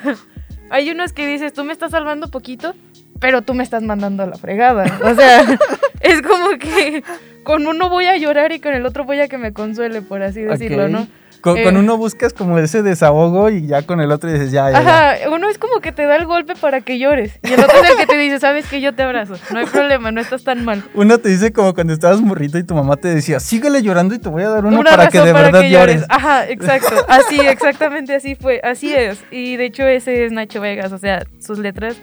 hay 0.69 0.89
unos 0.89 1.12
que 1.12 1.27
dices, 1.27 1.53
tú 1.53 1.63
me 1.65 1.73
estás 1.73 1.91
salvando 1.91 2.29
poquito, 2.29 2.73
pero 3.19 3.41
tú 3.41 3.53
me 3.53 3.63
estás 3.63 3.83
mandando 3.83 4.23
a 4.23 4.27
la 4.27 4.38
fregada. 4.38 4.85
O 5.03 5.13
sea, 5.15 5.43
es 6.01 6.21
como 6.21 6.57
que 6.57 7.03
con 7.43 7.67
uno 7.67 7.89
voy 7.89 8.05
a 8.05 8.17
llorar 8.17 8.51
y 8.53 8.59
con 8.59 8.73
el 8.73 8.85
otro 8.85 9.03
voy 9.03 9.19
a 9.19 9.27
que 9.27 9.38
me 9.38 9.53
consuele, 9.53 10.01
por 10.01 10.23
así 10.23 10.41
decirlo, 10.41 10.85
Ok. 10.85 10.89
¿no? 10.89 11.07
Con, 11.43 11.57
Eh. 11.57 11.63
con 11.65 11.75
uno 11.75 11.97
buscas 11.97 12.31
como 12.31 12.57
ese 12.57 12.83
desahogo 12.83 13.50
y 13.50 13.67
ya 13.67 13.81
con 13.81 14.00
el 14.00 14.13
otro 14.13 14.31
dices, 14.31 14.50
ya, 14.53 14.71
ya, 14.71 14.81
ya. 14.81 15.09
Ajá, 15.12 15.29
uno 15.29 15.50
es 15.50 15.57
como 15.57 15.81
que 15.81 15.91
te 15.91 16.05
da 16.05 16.15
el 16.15 16.25
golpe 16.25 16.53
para 16.55 16.79
que 16.79 16.97
llores. 17.00 17.38
Y 17.43 17.51
el 17.51 17.59
otro 17.59 17.77
es 17.83 17.89
el 17.91 17.97
que 17.97 18.05
te 18.05 18.17
dice, 18.17 18.39
sabes 18.39 18.65
que 18.65 18.79
yo 18.79 18.95
te 18.95 19.03
abrazo. 19.03 19.35
No 19.51 19.59
hay 19.59 19.65
problema, 19.65 20.09
no 20.13 20.21
estás 20.21 20.45
tan 20.45 20.63
mal. 20.63 20.81
Uno 20.93 21.17
te 21.17 21.27
dice 21.27 21.51
como 21.51 21.73
cuando 21.73 21.91
estabas 21.91 22.21
morrito 22.21 22.57
y 22.57 22.63
tu 22.63 22.73
mamá 22.75 22.95
te 22.95 23.09
decía, 23.09 23.41
síguele 23.41 23.81
llorando 23.83 24.15
y 24.15 24.19
te 24.19 24.29
voy 24.29 24.43
a 24.43 24.50
dar 24.50 24.65
uno 24.65 24.79
Una 24.79 24.91
para 24.91 25.09
que 25.09 25.19
de 25.19 25.33
para 25.33 25.47
verdad 25.47 25.62
que 25.63 25.69
llores. 25.69 26.05
Ajá, 26.07 26.47
exacto. 26.47 26.95
Así, 27.09 27.38
exactamente 27.41 28.15
así 28.15 28.35
fue. 28.35 28.62
Así 28.63 28.93
es. 28.93 29.21
Y 29.29 29.57
de 29.57 29.65
hecho 29.65 29.83
ese 29.85 30.23
es 30.23 30.31
Nacho 30.31 30.62
Vegas. 30.62 30.93
O 30.93 30.97
sea, 30.97 31.25
sus 31.39 31.59
letras 31.59 31.97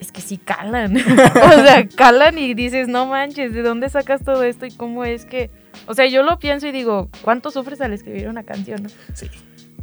es 0.00 0.12
que 0.12 0.20
sí 0.20 0.38
calan. 0.38 0.96
o 0.96 1.00
sea, 1.00 1.86
calan 1.94 2.38
y 2.38 2.54
dices, 2.54 2.88
no 2.88 3.06
manches, 3.06 3.52
¿de 3.52 3.62
dónde 3.62 3.88
sacas 3.88 4.24
todo 4.24 4.42
esto 4.42 4.66
y 4.66 4.70
cómo 4.70 5.04
es 5.04 5.26
que... 5.26 5.50
O 5.86 5.94
sea, 5.94 6.06
yo 6.06 6.22
lo 6.22 6.38
pienso 6.38 6.66
y 6.66 6.72
digo, 6.72 7.08
¿cuánto 7.22 7.50
sufres 7.50 7.80
al 7.80 7.92
escribir 7.92 8.28
una 8.28 8.42
canción? 8.42 8.82
no? 8.82 8.88
Sí. 9.14 9.30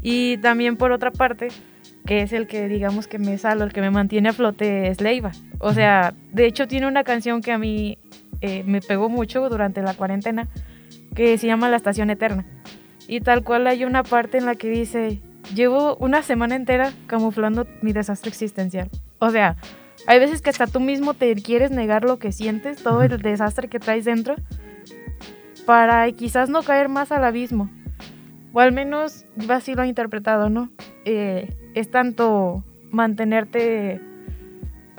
Y 0.02 0.38
también 0.38 0.76
por 0.76 0.92
otra 0.92 1.12
parte, 1.12 1.50
que 2.06 2.22
es 2.22 2.34
el 2.34 2.48
que 2.48 2.68
digamos 2.68 3.08
que 3.08 3.20
me 3.20 3.38
salo, 3.38 3.64
el 3.64 3.74
que 3.74 3.82
me 3.82 3.92
mantiene 3.92 4.30
a 4.30 4.34
flote, 4.34 4.90
es 4.90 5.02
Leiva. 5.02 5.32
O 5.60 5.74
sea, 5.74 6.14
de 6.32 6.46
hecho 6.46 6.68
tiene 6.68 6.88
una 6.88 7.04
canción 7.04 7.42
que 7.42 7.52
a 7.52 7.58
mí 7.58 7.98
eh, 8.42 8.64
me 8.66 8.82
pegó 8.82 9.10
mucho 9.10 9.48
durante 9.50 9.82
la 9.82 9.94
cuarentena, 9.94 10.48
que 11.16 11.38
se 11.38 11.48
llama 11.48 11.70
La 11.70 11.78
Estación 11.78 12.10
Eterna. 12.10 12.46
Y 13.08 13.22
tal 13.22 13.44
cual 13.44 13.68
hay 13.68 13.86
una 13.86 14.04
parte 14.04 14.38
en 14.38 14.46
la 14.46 14.56
que 14.56 14.70
dice, 14.70 15.22
llevo 15.54 15.96
una 15.98 16.22
semana 16.22 16.56
entera 16.56 16.92
camuflando 17.08 17.68
mi 17.82 17.94
desastre 17.94 18.30
existencial. 18.30 18.90
O 19.20 19.30
sea, 19.30 19.56
hay 20.06 20.20
veces 20.20 20.42
que 20.42 20.50
hasta 20.50 20.68
tú 20.68 20.80
mismo 20.80 21.13
te 21.13 21.34
quieres 21.36 21.72
negar 21.72 22.04
lo 22.04 22.20
que 22.20 22.32
sientes, 22.32 22.84
todo 22.84 23.01
el 23.01 23.22
desastre 23.22 23.68
que 23.68 23.80
traes 23.80 24.06
dentro, 24.06 24.36
para 25.66 26.10
quizás 26.12 26.50
no 26.50 26.62
caer 26.63 26.89
más 26.89 27.12
al 27.12 27.24
abismo. 27.24 27.70
O 28.54 28.60
al 28.60 28.72
menos 28.72 29.25
yo 29.36 29.54
así 29.54 29.75
lo 29.75 29.84
he 29.84 29.88
interpretado, 29.88 30.50
¿no? 30.50 30.70
Eh, 31.06 31.54
es 31.74 31.92
tanto 31.92 32.63
mantenerte 32.92 34.01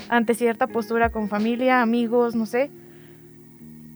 ante 0.09 0.35
cierta 0.35 0.67
postura 0.67 1.11
con 1.11 1.29
familia, 1.29 1.83
amigos, 1.83 2.35
no 2.35 2.47
sé. 2.47 2.71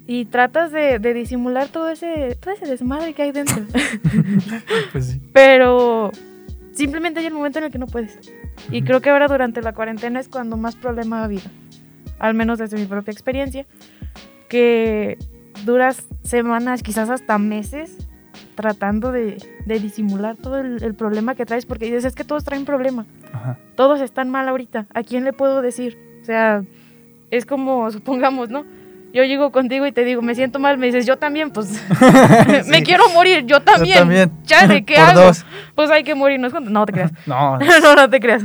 Y 0.07 0.25
tratas 0.25 0.73
de, 0.73 0.99
de 0.99 1.15
disimular 1.15 1.69
todo 1.69 1.91
ese, 1.91 2.37
todo 2.41 2.53
ese 2.55 2.67
desmadre 2.67 3.15
que 3.15 3.23
hay 3.23 3.33
dentro. 3.33 3.63
Pues 4.93 5.07
sí. 5.07 5.21
Pero 5.33 6.11
simplemente 6.73 7.21
hay 7.21 7.27
el 7.27 7.35
momento 7.35 7.59
en 7.59 7.67
el 7.67 7.71
que 7.71 7.79
no 7.79 7.87
puedes. 7.87 8.19
Y 8.71 8.83
creo 8.83 9.01
que 9.01 9.11
ahora 9.11 9.29
durante 9.29 9.63
la 9.63 9.73
cuarentena 9.73 10.21
es 10.21 10.29
cuando 10.29 10.57
más 10.57 10.77
problema 10.77 11.21
ha 11.21 11.25
habido. 11.25 11.51
Al 12.19 12.35
menos 12.35 12.59
desde 12.59 12.79
mi 12.79 12.87
propia 12.87 13.13
experiencia. 13.13 13.67
Que 14.49 15.19
duras 15.65 16.07
semanas, 16.23 16.83
quizás 16.83 17.11
hasta 17.11 17.39
meses, 17.39 17.97
tratando 18.55 19.13
de, 19.13 19.37
de 19.67 19.81
disimular 19.81 20.37
todo 20.37 20.59
el, 20.59 20.83
el 20.83 20.95
problema 20.95 21.35
que 21.35 21.47
traes. 21.47 21.67
Porque 21.67 21.87
dices, 21.87 22.05
es 22.05 22.15
que 22.15 22.25
todos 22.25 22.45
traen 22.45 22.65
problema. 22.65 23.07
Ajá. 23.33 23.59
Todos 23.75 24.01
están 24.01 24.31
mal 24.31 24.49
ahorita. 24.49 24.87
¿A 24.95 25.03
quién 25.03 25.25
le 25.25 25.33
puedo 25.33 25.63
decir? 25.63 25.99
O 26.21 26.25
sea, 26.25 26.65
es 27.31 27.47
como, 27.47 27.91
supongamos, 27.91 28.51
¿no? 28.51 28.65
Yo 29.13 29.25
llego 29.25 29.53
contigo 29.53 29.87
y 29.87 29.93
te 29.93 30.05
digo, 30.05 30.23
me 30.23 30.35
siento 30.35 30.59
mal, 30.59 30.79
me 30.79 30.87
dices, 30.87 31.05
yo 31.05 31.19
también, 31.19 31.51
pues 31.51 31.69
me 32.69 32.83
quiero 32.83 33.09
morir, 33.11 33.45
yo 33.45 33.61
también. 33.61 33.99
también. 33.99 34.33
Chale, 34.45 34.85
¿qué 34.87 34.95
Por 34.95 35.05
hago? 35.05 35.21
dos. 35.21 35.45
Pues 35.75 35.91
hay 35.91 36.03
que 36.05 36.15
morirnos 36.15 36.53
juntos. 36.53 36.73
No 36.73 36.87
te 36.87 36.93
creas. 36.93 37.13
No, 37.27 37.59
no, 37.59 37.95
no 37.95 38.11
te 38.11 38.21
creas. 38.21 38.43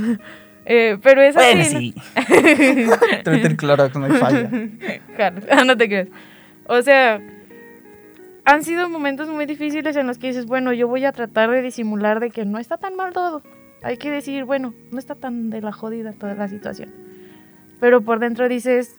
Eh, 0.66 0.98
pero 1.02 1.22
es 1.22 1.34
bueno, 1.34 1.62
así. 1.62 1.94
sí. 1.94 1.94
El 3.24 3.56
Clorox, 3.56 3.96
no 3.96 4.04
hay 4.04 4.12
falla. 4.12 4.50
Claro, 5.16 5.40
ah, 5.50 5.64
no 5.64 5.76
te 5.76 5.88
creas. 5.88 6.08
O 6.66 6.82
sea, 6.82 7.18
han 8.44 8.62
sido 8.62 8.90
momentos 8.90 9.28
muy 9.28 9.46
difíciles 9.46 9.96
en 9.96 10.06
los 10.06 10.18
que 10.18 10.26
dices, 10.26 10.44
bueno, 10.44 10.74
yo 10.74 10.86
voy 10.86 11.06
a 11.06 11.12
tratar 11.12 11.50
de 11.50 11.62
disimular 11.62 12.20
de 12.20 12.30
que 12.30 12.44
no 12.44 12.58
está 12.58 12.76
tan 12.76 12.96
mal 12.96 13.14
todo. 13.14 13.42
Hay 13.82 13.96
que 13.96 14.10
decir, 14.10 14.44
bueno, 14.44 14.74
no 14.90 14.98
está 14.98 15.14
tan 15.14 15.48
de 15.48 15.62
la 15.62 15.72
jodida 15.72 16.12
toda 16.12 16.34
la 16.34 16.48
situación. 16.48 16.90
Pero 17.80 18.02
por 18.02 18.18
dentro 18.18 18.46
dices, 18.46 18.96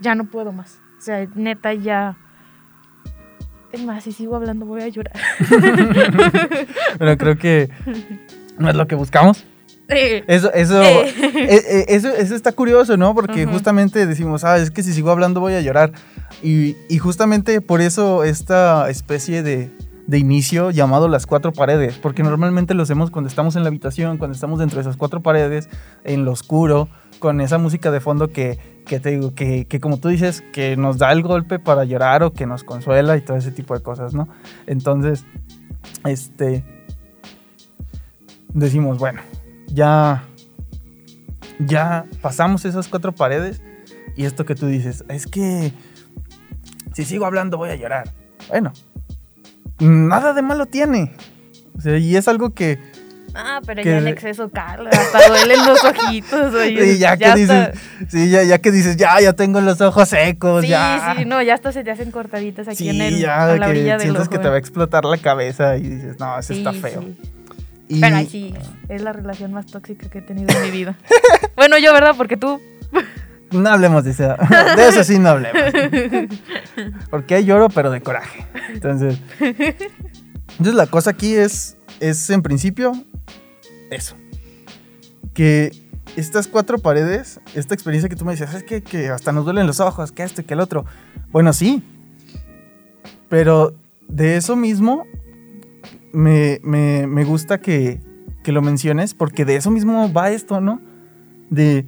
ya 0.00 0.16
no 0.16 0.24
puedo 0.24 0.50
más. 0.50 0.81
O 1.02 1.04
sea, 1.04 1.26
neta, 1.34 1.74
ya. 1.74 2.16
Es 3.72 3.82
más, 3.84 4.04
si 4.04 4.12
sigo 4.12 4.36
hablando 4.36 4.66
voy 4.66 4.82
a 4.82 4.86
llorar. 4.88 5.16
Pero 6.98 7.18
creo 7.18 7.36
que 7.36 7.70
no 8.56 8.68
es 8.68 8.76
lo 8.76 8.86
que 8.86 8.94
buscamos. 8.94 9.44
Eh, 9.88 10.22
Eso, 10.28 10.52
eso, 10.52 10.80
Eh. 10.80 11.08
eh, 11.34 11.62
eh, 11.68 11.84
eso, 11.88 12.08
eso 12.08 12.36
está 12.36 12.52
curioso, 12.52 12.96
¿no? 12.96 13.16
Porque 13.16 13.44
Ujú. 13.46 13.54
justamente 13.54 14.06
decimos, 14.06 14.44
ah, 14.44 14.58
es 14.58 14.70
que 14.70 14.84
si 14.84 14.92
sigo 14.92 15.10
hablando 15.10 15.40
voy 15.40 15.54
a 15.54 15.60
llorar. 15.60 15.90
Y, 16.40 16.76
y 16.88 16.98
justamente 16.98 17.60
por 17.60 17.80
eso 17.80 18.22
esta 18.22 18.88
especie 18.88 19.42
de, 19.42 19.70
de 20.06 20.18
inicio 20.18 20.70
llamado 20.70 21.08
las 21.08 21.26
cuatro 21.26 21.52
paredes, 21.52 21.98
porque 22.00 22.22
normalmente 22.22 22.74
lo 22.74 22.84
hacemos 22.84 23.10
cuando 23.10 23.28
estamos 23.28 23.56
en 23.56 23.64
la 23.64 23.68
habitación, 23.70 24.18
cuando 24.18 24.36
estamos 24.36 24.60
dentro 24.60 24.76
de 24.76 24.82
esas 24.82 24.96
cuatro 24.96 25.20
paredes, 25.20 25.68
en 26.04 26.24
lo 26.24 26.30
oscuro, 26.30 26.88
con 27.22 27.40
esa 27.40 27.56
música 27.56 27.92
de 27.92 28.00
fondo 28.00 28.32
que, 28.32 28.58
que 28.84 28.98
te 28.98 29.10
digo, 29.10 29.32
que, 29.32 29.64
que 29.66 29.78
como 29.78 29.98
tú 29.98 30.08
dices, 30.08 30.42
que 30.52 30.76
nos 30.76 30.98
da 30.98 31.12
el 31.12 31.22
golpe 31.22 31.60
para 31.60 31.84
llorar 31.84 32.24
o 32.24 32.32
que 32.32 32.46
nos 32.46 32.64
consuela 32.64 33.16
y 33.16 33.20
todo 33.20 33.36
ese 33.36 33.52
tipo 33.52 33.74
de 33.74 33.80
cosas, 33.80 34.12
¿no? 34.12 34.28
Entonces, 34.66 35.24
este, 36.04 36.64
decimos, 38.52 38.98
bueno, 38.98 39.20
ya, 39.68 40.24
ya 41.60 42.06
pasamos 42.20 42.64
esas 42.64 42.88
cuatro 42.88 43.12
paredes 43.12 43.62
y 44.16 44.24
esto 44.24 44.44
que 44.44 44.56
tú 44.56 44.66
dices, 44.66 45.04
es 45.08 45.28
que 45.28 45.72
si 46.92 47.04
sigo 47.04 47.24
hablando 47.24 47.56
voy 47.56 47.70
a 47.70 47.76
llorar. 47.76 48.12
Bueno, 48.48 48.72
nada 49.78 50.32
de 50.32 50.42
malo 50.42 50.66
tiene. 50.66 51.14
O 51.78 51.80
sea, 51.80 51.98
y 51.98 52.16
es 52.16 52.26
algo 52.26 52.50
que, 52.50 52.80
Ah, 53.34 53.60
pero 53.64 53.82
Que- 53.82 53.90
ya 53.90 53.98
en 53.98 54.08
exceso 54.08 54.50
cala, 54.50 54.90
hasta 54.90 55.28
duelen 55.28 55.58
los 55.66 55.82
ojitos. 55.84 56.54
oye, 56.54 56.92
y 56.94 56.98
ya, 56.98 57.16
que 57.16 57.24
hasta- 57.24 57.36
dices, 57.36 57.68
sí, 58.08 58.30
ya, 58.30 58.42
ya 58.42 58.58
que 58.58 58.70
dices, 58.70 58.96
ya, 58.96 59.20
ya 59.20 59.32
tengo 59.32 59.60
los 59.60 59.80
ojos 59.80 60.08
secos, 60.10 60.62
Sí, 60.62 60.68
ya. 60.68 61.14
sí, 61.18 61.24
no, 61.24 61.40
ya 61.42 61.54
hasta 61.54 61.72
se 61.72 61.82
te 61.84 61.90
hacen 61.90 62.10
cortaditas 62.10 62.68
aquí 62.68 62.76
Sí, 62.76 62.88
en 62.90 63.00
el, 63.00 63.18
ya, 63.18 63.44
a 63.44 63.56
la 63.56 63.68
orilla 63.68 63.92
del 63.92 64.02
sientes 64.02 64.22
ojo. 64.22 64.30
que 64.30 64.38
te 64.38 64.48
va 64.48 64.56
a 64.56 64.58
explotar 64.58 65.04
la 65.04 65.16
cabeza 65.18 65.76
y 65.78 65.82
dices, 65.88 66.18
no, 66.20 66.38
eso 66.38 66.52
Sí, 66.52 66.58
está 66.58 66.72
feo. 66.72 67.00
sí. 67.02 67.18
Y- 67.88 68.00
Pero 68.00 68.16
ahí 68.16 68.26
sí, 68.26 68.54
es 68.88 69.02
la 69.02 69.12
relación 69.12 69.52
más 69.52 69.66
tóxica 69.66 70.08
que 70.08 70.18
he 70.18 70.22
tenido 70.22 70.48
en 70.54 70.62
mi 70.62 70.70
vida. 70.70 70.96
bueno, 71.56 71.78
yo, 71.78 71.92
¿verdad? 71.92 72.14
Porque 72.16 72.36
tú. 72.36 72.60
No 73.50 73.68
hablemos 73.70 74.04
de 74.04 74.12
eso. 74.12 74.34
De 74.76 74.88
eso 74.88 75.04
sí 75.04 75.18
no 75.18 75.28
hablemos. 75.30 75.60
Porque 77.10 77.44
lloro, 77.44 77.68
pero 77.68 77.90
de 77.90 78.00
coraje. 78.00 78.46
Entonces. 78.72 79.18
Entonces 79.40 80.74
la 80.74 80.86
cosa 80.86 81.10
aquí 81.10 81.34
es. 81.34 81.76
Es 82.00 82.30
en 82.30 82.40
principio. 82.42 82.92
Eso. 83.94 84.16
Que 85.34 85.70
estas 86.16 86.46
cuatro 86.48 86.78
paredes, 86.78 87.40
esta 87.54 87.74
experiencia 87.74 88.08
que 88.08 88.16
tú 88.16 88.24
me 88.24 88.32
decías, 88.32 88.54
es 88.54 88.64
que, 88.64 88.82
que 88.82 89.08
hasta 89.08 89.32
nos 89.32 89.44
duelen 89.44 89.66
los 89.66 89.80
ojos, 89.80 90.12
que 90.12 90.22
esto 90.22 90.40
y 90.40 90.44
que 90.44 90.54
el 90.54 90.60
otro. 90.60 90.84
Bueno, 91.30 91.52
sí. 91.52 91.82
Pero 93.28 93.74
de 94.08 94.36
eso 94.36 94.56
mismo. 94.56 95.06
Me, 96.12 96.60
me- 96.62 97.06
me 97.06 97.24
gusta 97.24 97.58
que, 97.58 97.98
que 98.42 98.52
lo 98.52 98.60
menciones, 98.60 99.14
porque 99.14 99.46
de 99.46 99.56
eso 99.56 99.70
mismo 99.70 100.12
va 100.12 100.30
esto, 100.30 100.60
¿no? 100.60 100.78
De, 101.48 101.86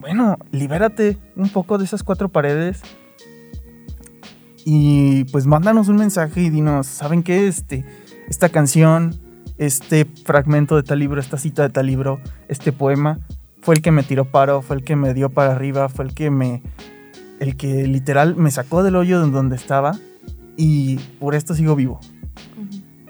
bueno, 0.00 0.38
libérate 0.52 1.18
un 1.36 1.50
poco 1.50 1.76
de 1.76 1.84
esas 1.84 2.02
cuatro 2.02 2.30
paredes 2.30 2.80
y 4.64 5.24
pues 5.24 5.46
mándanos 5.46 5.88
un 5.88 5.96
mensaje 5.96 6.40
y 6.42 6.50
dinos, 6.50 6.86
¿saben 6.86 7.22
qué? 7.22 7.46
Este, 7.46 7.84
esta 8.28 8.48
canción, 8.48 9.14
este 9.58 10.04
fragmento 10.24 10.76
de 10.76 10.82
tal 10.82 10.98
libro, 10.98 11.20
esta 11.20 11.38
cita 11.38 11.62
de 11.62 11.70
tal 11.70 11.86
libro, 11.86 12.20
este 12.48 12.72
poema, 12.72 13.20
fue 13.62 13.74
el 13.74 13.82
que 13.82 13.90
me 13.90 14.02
tiró 14.02 14.26
paro, 14.26 14.62
fue 14.62 14.76
el 14.76 14.84
que 14.84 14.96
me 14.96 15.14
dio 15.14 15.30
para 15.30 15.52
arriba, 15.52 15.88
fue 15.88 16.04
el 16.04 16.14
que 16.14 16.30
me, 16.30 16.62
el 17.40 17.56
que 17.56 17.86
literal 17.86 18.36
me 18.36 18.50
sacó 18.50 18.82
del 18.82 18.96
hoyo 18.96 19.20
de 19.20 19.30
donde 19.30 19.56
estaba 19.56 19.98
y 20.56 20.98
por 21.18 21.34
esto 21.34 21.54
sigo 21.54 21.74
vivo. 21.74 22.00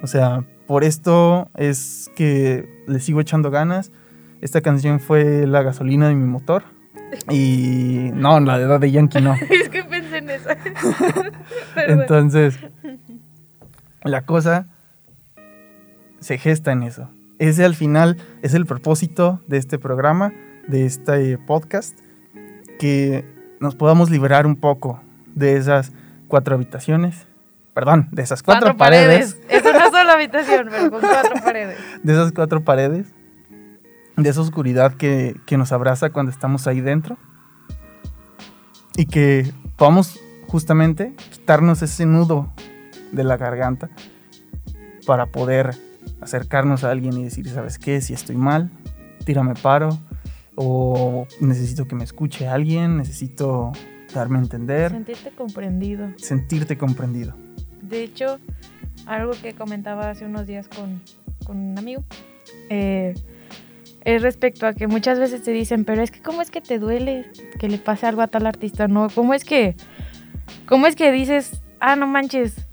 O 0.02 0.06
sea, 0.06 0.44
por 0.66 0.84
esto 0.84 1.50
es 1.56 2.10
que 2.16 2.84
le 2.86 3.00
sigo 3.00 3.20
echando 3.20 3.50
ganas. 3.50 3.90
Esta 4.40 4.60
canción 4.60 5.00
fue 5.00 5.46
la 5.46 5.62
gasolina 5.62 6.08
de 6.08 6.14
mi 6.14 6.26
motor. 6.26 6.64
Y 7.30 8.10
no, 8.14 8.38
la 8.40 8.58
de 8.58 8.78
de 8.78 8.90
Yankee 8.90 9.20
no. 9.20 9.34
es 9.50 9.68
que 9.68 9.84
pensé 9.84 10.18
en 10.18 10.30
eso. 10.30 10.48
Entonces, 11.86 12.58
la 14.02 14.22
cosa 14.22 14.68
se 16.26 16.38
gesta 16.38 16.72
en 16.72 16.82
eso. 16.82 17.08
Ese 17.38 17.64
al 17.64 17.76
final 17.76 18.16
es 18.42 18.54
el 18.54 18.66
propósito 18.66 19.40
de 19.46 19.58
este 19.58 19.78
programa, 19.78 20.32
de 20.66 20.84
este 20.84 21.38
podcast, 21.38 21.96
que 22.80 23.24
nos 23.60 23.76
podamos 23.76 24.10
liberar 24.10 24.44
un 24.44 24.56
poco 24.56 25.00
de 25.36 25.56
esas 25.56 25.92
cuatro 26.26 26.56
habitaciones. 26.56 27.28
Perdón, 27.74 28.08
de 28.10 28.22
esas 28.22 28.42
cuatro, 28.42 28.76
paredes. 28.76 29.38
Es 29.48 29.64
una 29.64 29.88
sola 29.90 30.14
habitación, 30.14 30.66
pero 30.68 30.90
con 30.90 31.00
cuatro 31.00 31.34
paredes. 31.44 31.78
De 32.02 32.12
esas 32.12 32.32
cuatro 32.32 32.64
paredes. 32.64 33.06
De 34.16 34.28
esa 34.28 34.40
oscuridad 34.40 34.94
que, 34.94 35.36
que 35.46 35.56
nos 35.56 35.70
abraza 35.70 36.10
cuando 36.10 36.32
estamos 36.32 36.66
ahí 36.66 36.80
dentro. 36.80 37.18
Y 38.96 39.06
que 39.06 39.52
podamos 39.76 40.18
justamente 40.48 41.14
quitarnos 41.30 41.82
ese 41.82 42.04
nudo 42.04 42.52
de 43.12 43.22
la 43.22 43.36
garganta 43.36 43.90
para 45.06 45.26
poder 45.26 45.85
acercarnos 46.26 46.82
a 46.82 46.90
alguien 46.90 47.16
y 47.16 47.24
decir, 47.24 47.48
¿sabes 47.48 47.78
qué? 47.78 48.00
Si 48.00 48.12
estoy 48.12 48.36
mal, 48.36 48.70
tírame 49.24 49.54
paro. 49.54 49.98
O 50.56 51.26
necesito 51.40 51.86
que 51.86 51.94
me 51.94 52.04
escuche 52.04 52.48
alguien, 52.48 52.96
necesito 52.96 53.72
darme 54.12 54.38
a 54.38 54.42
entender. 54.42 54.90
Sentirte 54.90 55.30
comprendido. 55.30 56.08
Sentirte 56.16 56.76
comprendido. 56.76 57.34
De 57.82 58.02
hecho, 58.02 58.38
algo 59.06 59.32
que 59.40 59.54
comentaba 59.54 60.10
hace 60.10 60.24
unos 60.24 60.46
días 60.46 60.68
con, 60.68 61.00
con 61.44 61.58
un 61.58 61.78
amigo, 61.78 62.02
eh, 62.70 63.14
es 64.04 64.22
respecto 64.22 64.66
a 64.66 64.72
que 64.72 64.86
muchas 64.86 65.18
veces 65.18 65.42
te 65.42 65.52
dicen, 65.52 65.84
pero 65.84 66.02
es 66.02 66.10
que 66.10 66.22
¿cómo 66.22 66.42
es 66.42 66.50
que 66.50 66.60
te 66.60 66.78
duele 66.78 67.26
que 67.58 67.68
le 67.68 67.78
pase 67.78 68.06
algo 68.06 68.22
a 68.22 68.28
tal 68.28 68.46
artista? 68.46 68.88
No, 68.88 69.08
¿cómo 69.14 69.34
es 69.34 69.44
que, 69.44 69.76
cómo 70.66 70.86
es 70.86 70.96
que 70.96 71.12
dices, 71.12 71.60
ah, 71.80 71.96
no 71.96 72.06
manches, 72.06 72.65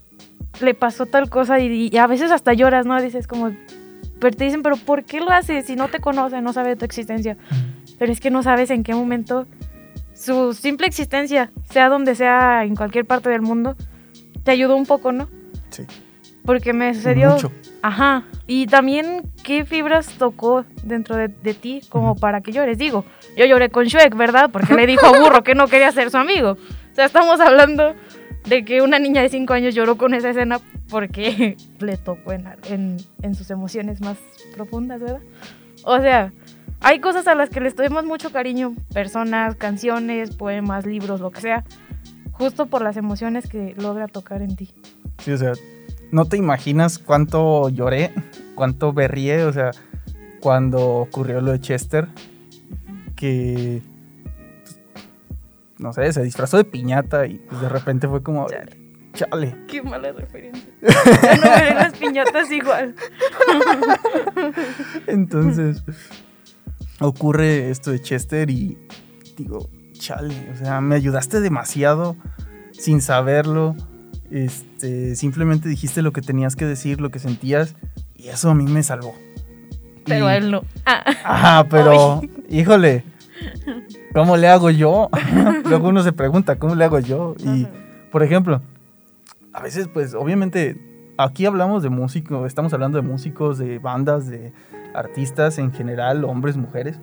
le 0.62 0.74
pasó 0.74 1.06
tal 1.06 1.30
cosa 1.30 1.60
y, 1.60 1.90
y 1.92 1.98
a 1.98 2.08
veces 2.08 2.32
hasta 2.32 2.54
lloras, 2.54 2.86
¿no? 2.86 3.02
Dices 3.02 3.28
como, 3.28 3.52
pero 4.20 4.38
te 4.38 4.46
dicen, 4.46 4.64
pero 4.64 4.78
¿por 4.78 5.04
qué 5.04 5.20
lo 5.20 5.32
haces 5.32 5.66
si 5.66 5.76
no 5.76 5.90
te 5.90 6.00
conoce, 6.00 6.42
no 6.42 6.54
sabe 6.54 6.70
de 6.70 6.76
tu 6.76 6.86
existencia? 6.86 7.38
Pero 8.00 8.12
es 8.12 8.20
que 8.20 8.32
no 8.32 8.44
sabes 8.44 8.70
en 8.70 8.84
qué 8.84 8.94
momento 8.94 9.46
su 10.14 10.54
simple 10.54 10.88
existencia, 10.88 11.52
sea 11.70 11.90
donde 11.90 12.16
sea, 12.16 12.64
en 12.64 12.76
cualquier 12.76 13.06
parte 13.06 13.30
del 13.30 13.42
mundo, 13.42 13.76
te 14.44 14.52
ayudó 14.52 14.76
un 14.76 14.86
poco, 14.86 15.12
¿no? 15.12 15.28
Sí. 15.70 15.84
Porque 16.46 16.72
me 16.72 16.94
sucedió. 16.94 17.32
Mucho. 17.32 17.52
Ajá. 17.82 18.24
Y 18.48 18.68
también, 18.68 19.24
¿qué 19.44 19.66
fibras 19.66 20.08
tocó 20.18 20.66
dentro 20.84 21.18
de, 21.18 21.28
de 21.28 21.54
ti 21.54 21.82
como 21.90 22.16
para 22.16 22.42
que 22.42 22.52
llores? 22.52 22.78
Digo, 22.78 23.04
yo 23.36 23.46
lloré 23.46 23.70
con 23.70 23.86
Shrek, 23.86 24.16
¿verdad? 24.16 24.50
Porque 24.52 24.74
le 24.74 24.88
dijo 24.88 25.06
a 25.06 25.20
Burro 25.20 25.44
que 25.44 25.56
no 25.56 25.68
quería 25.68 25.92
ser 25.92 26.12
su 26.12 26.18
amigo. 26.18 26.52
O 26.52 26.96
sea, 26.96 27.06
estamos 27.06 27.40
hablando 27.40 27.94
de 28.48 28.66
que 28.66 28.82
una 28.82 29.00
niña 29.00 29.22
de 29.22 29.30
5 29.30 29.54
años 29.54 29.76
lloró 29.76 29.98
con 29.98 30.14
esa 30.14 30.30
escena 30.30 30.60
porque 30.90 31.58
le 31.80 31.98
tocó 31.98 32.34
en, 32.34 32.48
en, 32.70 32.98
en 33.22 33.36
sus 33.36 33.50
emociones 33.52 34.02
más 34.02 34.18
profundas, 34.56 35.02
¿verdad? 35.02 35.22
O 35.84 36.00
sea, 36.00 36.32
hay 36.80 37.00
cosas 37.00 37.28
a 37.28 37.36
las 37.36 37.50
que 37.50 37.62
les 37.62 37.76
tomamos 37.76 38.06
mucho 38.06 38.32
cariño, 38.32 38.76
personas, 38.94 39.56
canciones, 39.56 40.36
poemas, 40.36 40.86
libros, 40.86 41.22
lo 41.22 41.32
que 41.32 41.42
sea, 41.42 41.64
justo 42.32 42.66
por 42.66 42.82
las 42.82 42.98
emociones 42.98 43.48
que 43.48 43.74
logra 43.78 44.08
tocar 44.08 44.42
en 44.42 44.56
ti. 44.56 44.70
Sí, 45.20 45.32
o 45.32 45.38
sea, 45.38 45.54
no 46.12 46.26
te 46.26 46.38
imaginas 46.38 47.00
cuánto 47.00 47.70
lloré, 47.70 48.12
cuánto 48.56 48.92
berrié, 48.92 49.44
o 49.46 49.54
sea, 49.54 49.72
cuando 50.42 50.98
ocurrió 50.98 51.40
lo 51.40 51.54
de 51.54 51.62
Chester, 51.62 52.08
que, 53.16 53.82
no 55.84 55.94
sé, 55.94 56.12
se 56.14 56.24
disfrazó 56.24 56.58
de 56.58 56.64
piñata 56.64 57.28
y 57.28 57.36
pues, 57.48 57.62
de 57.62 57.70
repente 57.70 58.08
fue 58.08 58.24
como, 58.24 58.48
Chale. 58.48 58.78
chale. 59.14 59.56
Qué 59.68 59.84
mala 59.84 60.12
referencia. 60.14 60.64
Ya 60.82 61.36
no 61.36 61.42
veré 61.52 61.76
las 61.76 61.94
piñatas 61.94 62.52
igual. 62.52 62.96
Entonces, 65.08 65.84
ocurre 67.00 67.70
esto 67.70 67.92
de 67.92 68.02
Chester 68.02 68.50
y 68.50 68.78
digo, 69.38 69.70
chale, 69.94 70.36
o 70.54 70.58
sea, 70.58 70.82
me 70.82 70.96
ayudaste 70.96 71.40
demasiado 71.42 72.16
sin 72.72 73.02
saberlo. 73.02 73.76
Este, 74.32 75.16
simplemente 75.16 75.70
dijiste 75.70 76.02
lo 76.02 76.12
que 76.12 76.22
tenías 76.22 76.56
que 76.56 76.66
decir, 76.66 77.00
lo 77.00 77.12
que 77.12 77.20
sentías, 77.20 77.76
y 78.16 78.30
eso 78.30 78.50
a 78.50 78.56
mí 78.56 78.66
me 78.66 78.82
salvó. 78.82 79.16
Pero 80.06 80.30
Y- 80.32 80.36
él 80.36 80.52
no. 80.52 80.64
Ah, 80.86 81.04
Ajá, 81.24 81.68
pero, 81.70 82.22
híjole, 82.50 83.04
¿cómo 84.14 84.38
le 84.38 84.48
hago 84.48 84.70
yo? 84.70 85.10
Luego 85.66 85.90
uno 85.90 86.04
se 86.04 86.12
pregunta, 86.14 86.58
¿cómo 86.58 86.76
le 86.76 86.86
hago 86.86 87.00
yo? 87.00 87.36
Y, 87.40 87.68
por 88.12 88.24
ejemplo, 88.24 88.62
a 89.54 89.62
veces, 89.62 89.88
pues, 89.88 90.14
obviamente, 90.14 90.78
aquí 91.18 91.46
hablamos 91.46 91.84
de 91.84 91.90
músicos, 91.90 92.46
estamos 92.48 92.74
hablando 92.74 93.02
de 93.02 93.08
músicos, 93.08 93.58
de 93.58 93.80
bandas, 93.80 94.28
de 94.28 94.54
artistas 94.94 95.58
en 95.58 95.72
general, 95.72 96.24
hombres, 96.26 96.58
mujeres, 96.58 97.00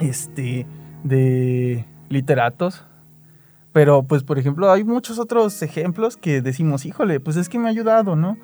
este, 0.00 0.66
de 1.04 1.84
literatos. 2.08 2.84
Pero, 3.72 4.02
pues, 4.02 4.24
por 4.24 4.38
ejemplo, 4.38 4.70
hay 4.70 4.84
muchos 4.84 5.18
otros 5.18 5.62
ejemplos 5.62 6.16
que 6.16 6.42
decimos, 6.42 6.86
híjole, 6.86 7.20
pues 7.20 7.36
es 7.36 7.48
que 7.48 7.58
me 7.58 7.66
ha 7.66 7.70
ayudado, 7.70 8.16
¿no? 8.16 8.36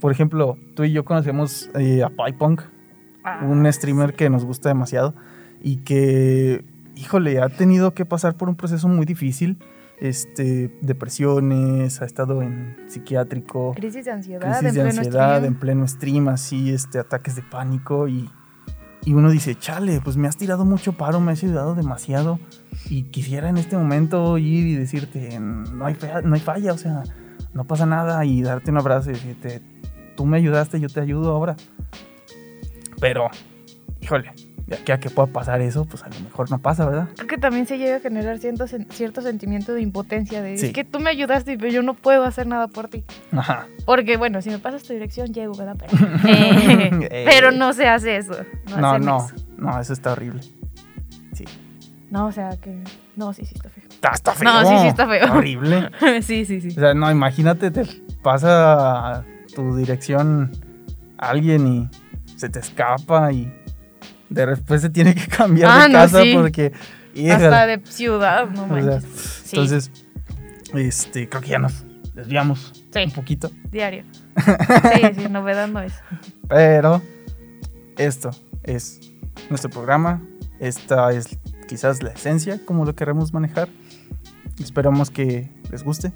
Por 0.00 0.12
ejemplo, 0.12 0.58
tú 0.74 0.84
y 0.84 0.92
yo 0.92 1.04
conocemos 1.04 1.70
eh, 1.74 2.02
a 2.02 2.10
PyPunk, 2.10 2.62
Ah, 3.24 3.40
un 3.42 3.72
streamer 3.72 4.12
que 4.12 4.28
nos 4.28 4.44
gusta 4.44 4.68
demasiado 4.68 5.14
y 5.64 5.78
que, 5.78 6.62
híjole, 6.94 7.40
ha 7.40 7.48
tenido 7.48 7.94
que 7.94 8.04
pasar 8.04 8.36
por 8.36 8.50
un 8.50 8.54
proceso 8.54 8.86
muy 8.86 9.06
difícil, 9.06 9.58
este, 9.98 10.70
depresiones, 10.82 12.02
ha 12.02 12.04
estado 12.04 12.42
en 12.42 12.76
psiquiátrico, 12.86 13.72
Crisis 13.74 14.04
de 14.04 14.12
ansiedad. 14.12 14.40
crisis 14.42 14.58
en 14.58 14.74
de 14.74 14.80
pleno 14.82 14.88
ansiedad 14.98 15.36
stream. 15.38 15.44
en 15.44 15.58
pleno 15.58 15.88
stream, 15.88 16.28
así, 16.28 16.70
este, 16.70 16.98
ataques 16.98 17.34
de 17.36 17.42
pánico 17.42 18.08
y, 18.08 18.28
y 19.06 19.14
uno 19.14 19.30
dice, 19.30 19.54
chale, 19.54 20.02
pues 20.04 20.18
me 20.18 20.28
has 20.28 20.36
tirado 20.36 20.66
mucho 20.66 20.92
paro, 20.92 21.18
me 21.18 21.32
has 21.32 21.42
ayudado 21.42 21.74
demasiado 21.74 22.38
y 22.90 23.04
quisiera 23.04 23.48
en 23.48 23.56
este 23.56 23.78
momento 23.78 24.36
ir 24.36 24.66
y 24.66 24.74
decirte, 24.74 25.40
no 25.40 25.86
hay, 25.86 25.96
no 26.24 26.34
hay 26.34 26.40
falla, 26.40 26.74
o 26.74 26.78
sea, 26.78 27.04
no 27.54 27.64
pasa 27.64 27.86
nada 27.86 28.22
y 28.26 28.42
darte 28.42 28.70
un 28.70 28.76
abrazo 28.76 29.10
y 29.10 29.14
decirte, 29.14 29.62
tú 30.14 30.26
me 30.26 30.36
ayudaste, 30.36 30.78
yo 30.78 30.90
te 30.90 31.00
ayudo 31.00 31.30
ahora. 31.30 31.56
Pero, 33.00 33.30
híjole, 34.02 34.32
de 34.66 34.76
aquí 34.76 34.92
a 34.92 34.98
que 34.98 35.10
pueda 35.10 35.26
pasar 35.26 35.60
eso, 35.60 35.84
pues 35.84 36.02
a 36.04 36.08
lo 36.08 36.18
mejor 36.20 36.50
no 36.50 36.58
pasa, 36.58 36.86
¿verdad? 36.86 37.08
Creo 37.16 37.26
que 37.28 37.36
también 37.38 37.66
se 37.66 37.76
llega 37.76 37.96
a 37.96 38.00
generar 38.00 38.38
cierto, 38.38 38.66
cierto 38.90 39.20
sentimiento 39.20 39.74
de 39.74 39.82
impotencia. 39.82 40.40
De, 40.42 40.56
Sí. 40.56 40.66
Es 40.66 40.72
que 40.72 40.84
tú 40.84 41.00
me 41.00 41.10
ayudaste, 41.10 41.58
pero 41.58 41.70
yo 41.70 41.82
no 41.82 41.94
puedo 41.94 42.24
hacer 42.24 42.46
nada 42.46 42.68
por 42.68 42.88
ti. 42.88 43.04
Ajá. 43.32 43.66
Porque, 43.84 44.16
bueno, 44.16 44.40
si 44.40 44.48
me 44.50 44.58
pasas 44.58 44.82
tu 44.84 44.92
dirección, 44.94 45.34
llego, 45.34 45.54
¿verdad? 45.54 45.76
Pero, 45.78 46.06
eh, 46.28 47.08
Eh. 47.10 47.24
pero 47.28 47.50
no 47.52 47.72
se 47.74 47.86
hace 47.88 48.16
eso. 48.16 48.34
No, 48.70 48.76
No, 48.80 48.98
no, 48.98 49.26
eso. 49.26 49.34
no, 49.58 49.80
eso 49.80 49.92
está 49.92 50.12
horrible. 50.12 50.40
Sí. 51.34 51.44
No, 52.10 52.26
o 52.26 52.32
sea 52.32 52.50
que. 52.60 52.82
No, 53.16 53.32
sí, 53.32 53.44
sí, 53.44 53.54
está 53.56 53.68
feo. 53.70 53.84
Está, 53.90 54.10
está 54.12 54.32
feo. 54.32 54.44
No, 54.52 54.60
sí, 54.68 54.74
sí 54.82 54.86
está 54.88 55.06
feo. 55.08 55.32
Horrible. 55.34 55.90
sí, 56.22 56.44
sí, 56.44 56.60
sí. 56.60 56.68
O 56.68 56.80
sea, 56.80 56.94
no, 56.94 57.10
imagínate, 57.10 57.70
te 57.70 57.82
pasa 58.22 59.24
tu 59.54 59.76
dirección 59.76 60.52
a 61.18 61.28
alguien 61.30 61.66
y 61.66 61.88
se 62.36 62.48
te 62.48 62.58
escapa 62.60 63.32
y 63.32 63.52
de 64.34 64.46
después 64.46 64.82
se 64.82 64.90
tiene 64.90 65.14
que 65.14 65.26
cambiar 65.26 65.70
Ah, 65.70 65.82
de 65.88 65.92
no, 65.94 66.08
sí. 66.08 66.30
sí. 66.30 66.34
porque... 66.34 66.72
Hasta 67.30 67.66
de 67.66 67.80
ciudad, 67.84 68.48
no 68.50 68.64
o 68.64 68.66
sea, 68.66 68.76
manches. 68.76 69.04
Sí, 69.44 69.56
Entonces, 69.56 69.90
este, 70.74 71.28
creo 71.28 71.40
que 71.42 71.48
ya 71.50 71.58
nos 71.60 71.84
desviamos 72.14 72.72
Sí. 72.92 73.04
un 73.04 73.12
poquito. 73.12 73.50
diario. 73.70 74.04
Sí, 74.36 75.00
sí, 75.22 75.28
novedad 75.30 75.68
no 75.68 75.80
es. 75.80 75.92
Pero 76.48 77.00
esto 77.96 78.30
es 78.64 79.00
nuestro 79.48 79.70
programa. 79.70 80.22
Esta 80.58 81.12
es 81.12 81.38
quizás 81.68 82.02
la 82.02 82.10
esencia, 82.10 82.60
como 82.64 82.84
lo 82.84 82.94
queremos 82.96 83.32
manejar. 83.32 83.68
Esperamos 84.60 85.10
que 85.10 85.48
les 85.70 85.84
guste, 85.84 86.12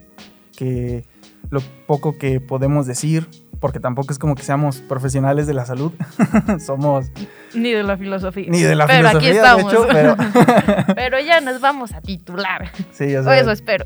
que 0.57 1.04
lo 1.50 1.61
poco 1.87 2.18
que 2.18 2.40
podemos 2.40 2.87
decir 2.87 3.28
porque 3.61 3.81
tampoco 3.81 4.12
es 4.12 4.18
como 4.18 4.35
que 4.35 4.42
seamos 4.42 4.79
profesionales 4.79 5.47
de 5.47 5.55
la 5.55 5.66
salud, 5.66 5.92
somos 6.64 7.07
Ni 7.55 7.73
de 7.73 7.83
la 7.83 7.97
filosofía. 7.97 8.47
ni 8.49 8.61
de 8.62 8.75
la 8.77 8.87
pero 8.87 9.09
filosofía, 9.11 9.29
aquí 9.31 9.37
estamos. 9.38 9.73
hecho, 9.73 9.87
pero 9.90 10.16
Pero 10.94 11.21
ya 11.21 11.40
nos 11.40 11.61
vamos 11.61 11.92
a 11.92 12.01
titular. 12.01 12.71
sí, 12.92 13.14
O 13.16 13.31
eso 13.33 13.51
espero. 13.51 13.85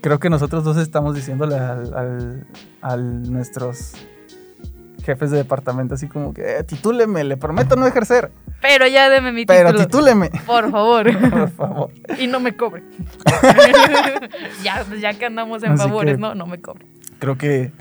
creo 0.00 0.18
que 0.18 0.30
nosotros 0.30 0.64
dos 0.64 0.76
estamos 0.76 1.14
diciéndole 1.14 1.56
al, 1.56 1.94
al- 1.94 2.46
al 2.82 3.30
nuestros 3.32 3.92
jefes 5.04 5.30
de 5.30 5.38
departamento 5.38 5.94
así 5.94 6.08
como 6.08 6.34
que 6.34 6.58
"Eh, 6.58 6.62
titúleme, 6.64 7.24
le 7.24 7.36
prometo 7.38 7.74
no 7.74 7.86
ejercer, 7.86 8.30
Pero 8.60 8.86
ya 8.86 9.08
deme 9.08 9.32
mi 9.32 9.46
pero 9.46 9.70
título. 9.70 9.86
titúleme, 9.86 10.30
Por 10.46 10.70
favor. 10.70 11.30
por 11.30 11.50
favor. 11.50 11.90
y 12.18 12.26
no 12.26 12.38
me 12.38 12.54
cobre. 12.54 12.82
ya, 14.62 14.84
ya 15.00 15.14
que 15.14 15.26
andamos 15.26 15.62
en 15.62 15.72
Así 15.72 15.82
favores, 15.82 16.14
que- 16.16 16.20
no, 16.20 16.34
no 16.34 16.46
me 16.46 16.60
cobre. 16.60 16.86
Creo 17.18 17.36
que 17.38 17.72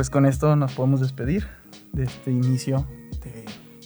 pues 0.00 0.08
con 0.08 0.24
esto 0.24 0.56
nos 0.56 0.72
podemos 0.72 1.02
despedir 1.02 1.46
de 1.92 2.04
este 2.04 2.30
inicio 2.30 2.86
de 3.22 3.44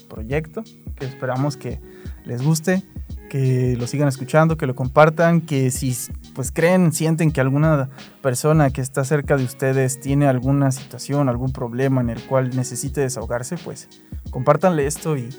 proyecto, 0.09 0.63
que 0.95 1.07
esperamos 1.07 1.57
que 1.57 1.81
les 2.25 2.41
guste, 2.41 2.85
que 3.29 3.75
lo 3.77 3.89
sigan 3.89 4.07
escuchando, 4.07 4.57
que 4.57 4.69
lo 4.69 4.77
compartan, 4.77 5.41
que 5.41 5.73
si 5.73 5.93
pues 6.33 6.53
creen, 6.53 6.93
sienten 6.93 7.33
que 7.33 7.41
alguna 7.41 7.91
persona 8.23 8.71
que 8.71 8.81
está 8.81 9.03
cerca 9.03 9.37
de 9.37 9.43
ustedes 9.43 9.99
tiene 9.99 10.29
alguna 10.29 10.71
situación, 10.71 11.29
algún 11.29 11.51
problema 11.51 12.01
en 12.01 12.11
el 12.11 12.23
cual 12.23 12.55
necesite 12.55 13.01
desahogarse, 13.01 13.57
pues 13.57 13.89
compártanle 14.31 14.87
esto 14.87 15.17
y 15.17 15.31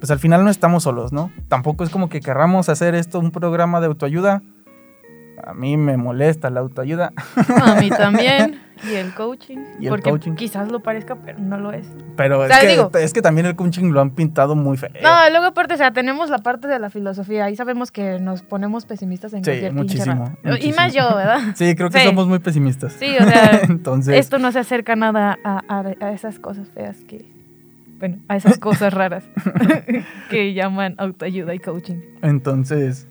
pues 0.00 0.10
al 0.10 0.18
final 0.18 0.42
no 0.42 0.50
estamos 0.50 0.82
solos, 0.82 1.12
¿no? 1.12 1.30
Tampoco 1.46 1.84
es 1.84 1.90
como 1.90 2.08
que 2.08 2.18
querramos 2.18 2.68
hacer 2.68 2.96
esto 2.96 3.20
un 3.20 3.30
programa 3.30 3.78
de 3.78 3.86
autoayuda. 3.86 4.42
A 5.44 5.54
mí 5.54 5.76
me 5.76 5.96
molesta 5.96 6.50
la 6.50 6.58
autoayuda. 6.58 7.12
A 7.62 7.80
mí 7.80 7.90
también. 7.90 8.62
Y 8.84 8.94
el 8.94 9.14
coaching. 9.14 9.58
Y 9.80 9.84
el 9.86 9.90
porque 9.90 10.10
coaching. 10.10 10.32
quizás 10.34 10.70
lo 10.70 10.80
parezca, 10.80 11.16
pero 11.16 11.38
no 11.38 11.58
lo 11.58 11.72
es. 11.72 11.86
Pero 12.16 12.40
O 12.40 12.44
es, 12.44 12.58
que, 12.58 12.66
digo- 12.68 12.90
es 12.98 13.12
que 13.12 13.22
también 13.22 13.46
el 13.46 13.56
coaching 13.56 13.90
lo 13.92 14.00
han 14.00 14.10
pintado 14.10 14.54
muy 14.54 14.76
feo. 14.76 14.90
No, 15.02 15.30
luego 15.30 15.46
aparte, 15.46 15.74
o 15.74 15.76
sea, 15.76 15.92
tenemos 15.92 16.28
la 16.30 16.38
parte 16.38 16.68
de 16.68 16.78
la 16.78 16.90
filosofía. 16.90 17.46
Ahí 17.46 17.56
sabemos 17.56 17.90
que 17.90 18.18
nos 18.20 18.42
ponemos 18.42 18.84
pesimistas 18.86 19.32
en 19.32 19.44
Sí, 19.44 19.50
cualquier 19.50 19.72
muchísimo. 19.72 20.36
Y 20.60 20.72
más 20.72 20.92
yo, 20.94 21.02
¿verdad? 21.16 21.38
Sí, 21.56 21.74
creo 21.74 21.88
que 21.90 22.00
Sí. 22.00 22.06
somos 22.06 22.26
muy 22.28 22.38
pesimistas. 22.38 22.92
Sí, 22.94 23.14
o 23.20 23.24
sea, 23.24 23.60
Entonces, 23.68 24.16
esto 24.16 24.38
no 24.38 24.52
se 24.52 24.58
acerca 24.58 24.94
nada 24.96 25.38
a, 25.44 25.62
a- 25.68 25.94
a 26.06 26.12
esas 26.12 26.38
cosas 26.38 26.68
feas 26.68 26.96
que... 27.08 27.24
Bueno, 27.98 28.18
a 28.28 28.36
esas 28.36 28.58
cosas 28.58 28.92
raras 28.94 29.24
que 30.28 30.52
llaman 30.52 30.94
autoayuda 30.98 31.54
y 31.54 31.58
coaching. 31.58 31.96
entonces, 32.22 33.08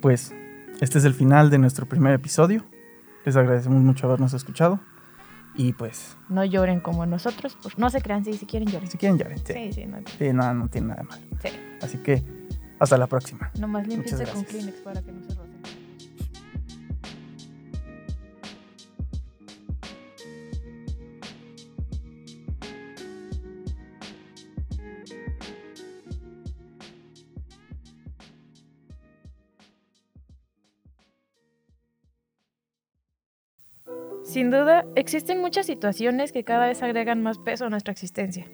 pues, 0.00 0.34
este 0.80 0.98
es 0.98 1.04
el 1.04 1.12
final 1.14 1.50
de 1.50 1.58
nuestro 1.58 1.86
primer 1.86 2.14
episodio. 2.14 2.64
Les 3.24 3.36
agradecemos 3.36 3.82
mucho 3.82 4.06
habernos 4.06 4.34
escuchado. 4.34 4.80
Y 5.56 5.72
pues, 5.72 6.16
No 6.28 6.44
lloren 6.44 6.80
como 6.80 7.06
nosotros. 7.06 7.56
Pues 7.62 7.78
no 7.78 7.88
se 7.90 8.00
crean, 8.00 8.24
sí, 8.24 8.32
si 8.32 8.44
quieren 8.46 8.68
lloren. 8.68 8.90
si 8.90 8.98
quieren, 8.98 9.18
lloren. 9.18 9.38
Sí, 9.38 9.52
Sí, 9.54 9.72
sí, 9.72 9.86
no, 9.86 9.98
Sí, 10.18 10.32
no, 10.32 10.52
no 10.54 10.68
tiene 10.68 10.88
nada 10.88 11.02
de 11.02 11.08
mal. 11.08 11.20
sí. 11.42 11.48
Así 11.80 11.98
que, 11.98 12.24
hasta 12.80 12.98
la 12.98 13.06
próxima. 13.06 13.50
Nomás 13.58 13.86
límpiense 13.86 14.24
con. 14.26 14.42
Kleenex 14.44 14.78
para 14.80 15.00
que 15.02 15.12
no 15.12 15.22
se 15.22 15.34
rocen. 15.34 15.53
Sin 34.34 34.50
duda, 34.50 34.84
existen 34.96 35.40
muchas 35.40 35.64
situaciones 35.64 36.32
que 36.32 36.42
cada 36.42 36.66
vez 36.66 36.82
agregan 36.82 37.22
más 37.22 37.38
peso 37.38 37.66
a 37.66 37.70
nuestra 37.70 37.92
existencia. 37.92 38.44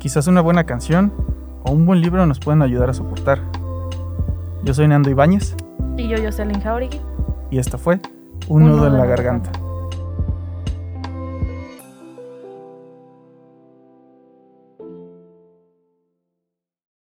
Quizás 0.00 0.26
una 0.26 0.40
buena 0.40 0.64
canción 0.64 1.12
o 1.62 1.70
un 1.70 1.86
buen 1.86 2.00
libro 2.00 2.26
nos 2.26 2.40
pueden 2.40 2.62
ayudar 2.62 2.90
a 2.90 2.92
soportar. 2.92 3.38
Yo 4.64 4.74
soy 4.74 4.88
Nando 4.88 5.08
Ibáñez 5.08 5.54
Y 5.96 6.08
yo, 6.08 6.16
Jocelyn 6.20 6.60
Jauregui, 6.60 7.00
y 7.48 7.60
esto 7.60 7.78
fue 7.78 8.00
Un, 8.48 8.64
nudo, 8.64 8.88
en 8.88 8.98
la 8.98 9.06
garganta. 9.06 9.52